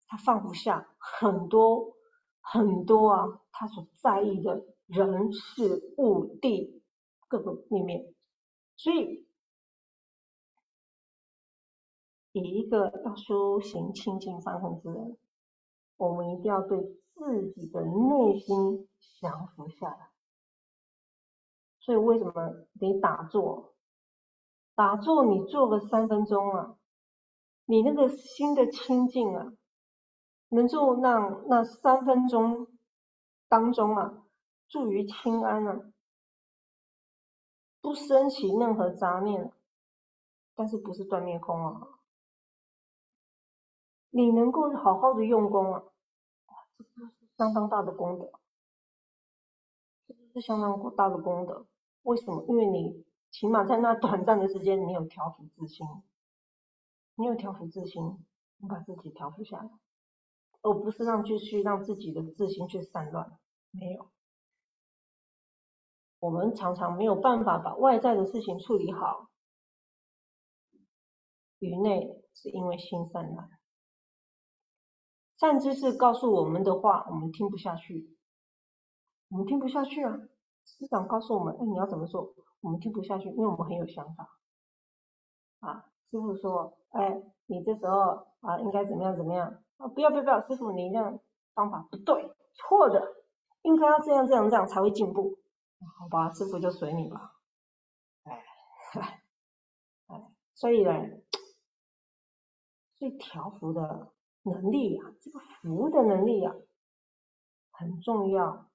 [0.07, 1.97] 他放不下很多
[2.39, 4.74] 很多啊，他所在意的。
[4.87, 6.81] 人事物地
[7.27, 8.13] 各个面面，
[8.75, 9.25] 所以
[12.33, 15.17] 以一个要修行清净放空之人，
[15.97, 16.79] 我们一定要对
[17.15, 18.87] 自己的内心
[19.19, 20.09] 降服下来。
[21.79, 22.33] 所以为什么
[22.79, 23.73] 得打坐？
[24.75, 26.77] 打坐你坐个三分钟啊，
[27.65, 29.53] 你那个心的清净啊，
[30.49, 32.67] 能够让那三分钟
[33.47, 34.24] 当中啊。
[34.67, 35.91] 住于清安啊，
[37.81, 39.51] 不升起任何杂念，
[40.53, 41.87] 但是不是断灭空啊？
[44.09, 45.83] 你能够好好的用功啊，
[46.77, 48.31] 这是相当大的功德，
[50.07, 51.67] 这是相当大的功德。
[52.03, 52.45] 为什么？
[52.47, 55.85] 因为你起码在那短暂的时间，你有调伏自心，
[57.15, 58.25] 你有调伏自心，
[58.57, 59.69] 你把自己调伏下来，
[60.61, 63.37] 而不是让继续让自己的自心去散乱，
[63.71, 64.09] 没有。
[66.19, 69.29] 我们常常没有办法把外在的事情处理好，
[71.59, 73.49] 于内是因为心散乱。
[75.37, 78.15] 善知识告诉我们的话，我们听不下去，
[79.29, 80.17] 我们听不下去啊！
[80.65, 82.33] 师长告诉我们，哎，你要怎么做？
[82.61, 84.29] 我们听不下去，因为我们很有想法。
[85.59, 89.61] 啊，师傅说，哎，你这时候啊，应该怎么样怎么样？
[89.77, 91.19] 啊，不要不要不要，师傅你这样
[91.53, 93.05] 方法不对，错的，
[93.63, 95.37] 应该要这样这样这样才会进步。
[95.97, 97.35] 好吧，师傅就随你吧。
[98.23, 98.43] 哎，
[100.07, 100.91] 哎，所以呢，
[102.95, 104.13] 所以调伏的
[104.43, 106.55] 能力呀，这个服的能力呀，
[107.71, 108.69] 很重要。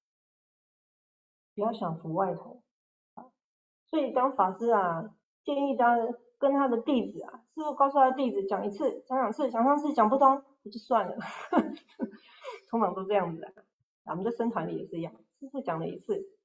[1.55, 2.63] 不要想服外头。
[3.87, 5.97] 所以当法师啊，建议他
[6.39, 11.17] 跟他的弟子啊，师傅告诉他的弟子讲一次、讲两次、讲三次讲不通，就算了。
[12.71, 13.53] 通常都这样子的。
[14.05, 16.40] 咱们在僧团里也是一样，师傅讲了一次。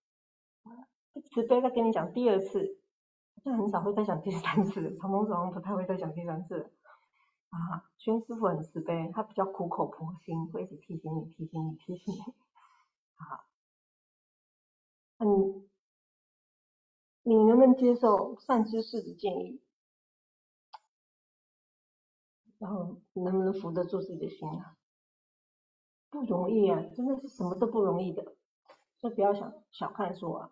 [1.32, 2.80] 慈悲再跟你讲第二次，
[3.44, 4.98] 就很少会再讲第三次。
[4.98, 6.74] 长风上不太会再讲第三次。
[7.50, 12.20] 啊，宣师傅很慈悲，他比较苦口婆心，会一直提醒你、提醒你、提醒你。
[13.16, 13.46] 啊，
[15.20, 15.66] 嗯，
[17.24, 19.62] 你能不能接受善知识的建议？
[22.58, 24.76] 然后能不能扶得住自己的心啊？
[26.10, 28.36] 不容易啊，真的是什么都不容易的。
[28.98, 30.52] 所以不要想小看说啊。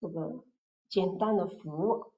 [0.00, 0.44] 这个
[0.88, 2.12] 简单的福，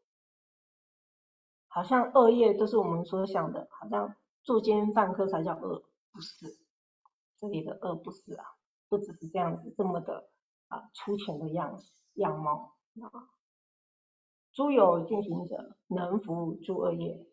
[1.66, 6.58] 好像恶业都是我们所想的，好像作奸犯科才叫恶，不是，
[7.38, 8.44] 这里的恶不是啊，
[8.88, 10.30] 不只是这样子这么的
[10.68, 13.30] 啊粗浅的样子样貌啊。
[14.52, 17.26] 诸有进行者，能服诸恶业，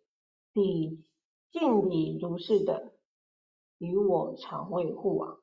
[0.54, 1.04] 彼
[1.52, 2.91] 敬礼如是等，
[3.80, 5.38] 与我常为护啊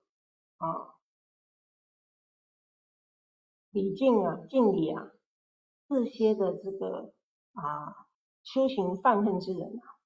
[0.58, 0.93] 啊。
[3.74, 5.10] 礼敬啊，敬礼啊，
[5.88, 7.12] 这些的这个
[7.54, 8.06] 啊
[8.44, 9.98] 修行犯恨之人啊，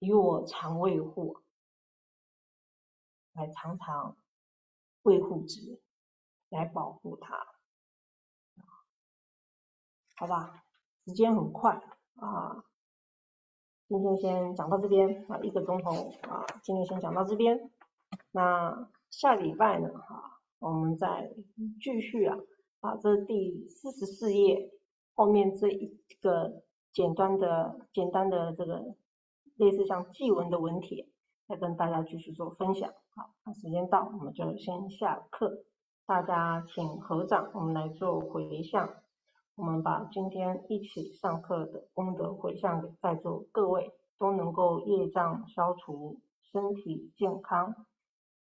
[0.00, 1.38] 与我常卫护，
[3.32, 4.18] 来常常
[5.00, 5.80] 为护之，
[6.50, 7.46] 来保护他，
[10.16, 10.66] 好吧？
[11.06, 11.82] 时间很快
[12.16, 12.66] 啊，
[13.88, 17.72] 今天先讲到这边啊，一个钟头啊，今天先讲到这边。
[18.30, 19.88] 那下礼拜呢？
[19.88, 21.32] 哈，我们再
[21.80, 22.36] 继续啊，
[22.80, 24.70] 把，这第四十四页
[25.14, 28.94] 后面这一个简单的、简单的这个
[29.56, 31.08] 类似像祭文的文帖，
[31.48, 32.92] 再跟大家继续做分享。
[33.16, 35.64] 好，那时间到，我们就先下课，
[36.04, 38.96] 大家请合掌，我们来做回向。
[39.56, 46.20] 我们把今天一起上课的功德回向给在座各位，都能够业障消除，
[46.52, 47.86] 身体健康。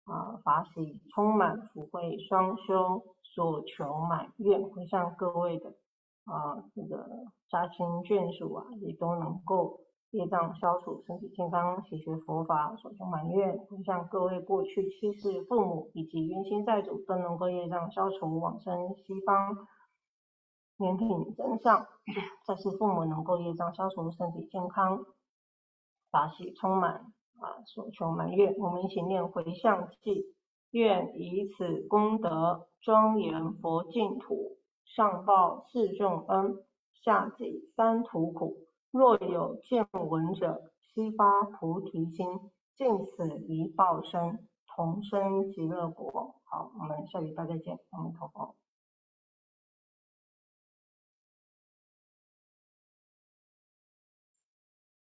[0.08, 5.74] 啊，法喜充满，福慧双修，所求满愿，会向各位的
[6.24, 7.06] 啊，这个
[7.50, 9.80] 家亲眷属啊，也都能够
[10.10, 19.68] 业障消除，身体健康，喜学佛法，所求满愿，会向各位过去七世父母以及冤亲债主都能够业障消除，往生西方，
[20.78, 21.86] 年品增上，
[22.46, 25.04] 再是父母能够业障消除，身体健康，
[26.10, 27.12] 法喜充满。
[27.40, 30.24] 啊，所求满愿，我们一起念回向偈，
[30.70, 36.62] 愿以此功德庄严佛净土，上报四重恩，
[37.02, 38.56] 下济三途苦。
[38.90, 42.26] 若有见闻者，悉发菩提心，
[42.76, 46.34] 尽此一报身，同生极乐国。
[46.44, 48.54] 好，我们下礼拜再见，阿弥陀佛。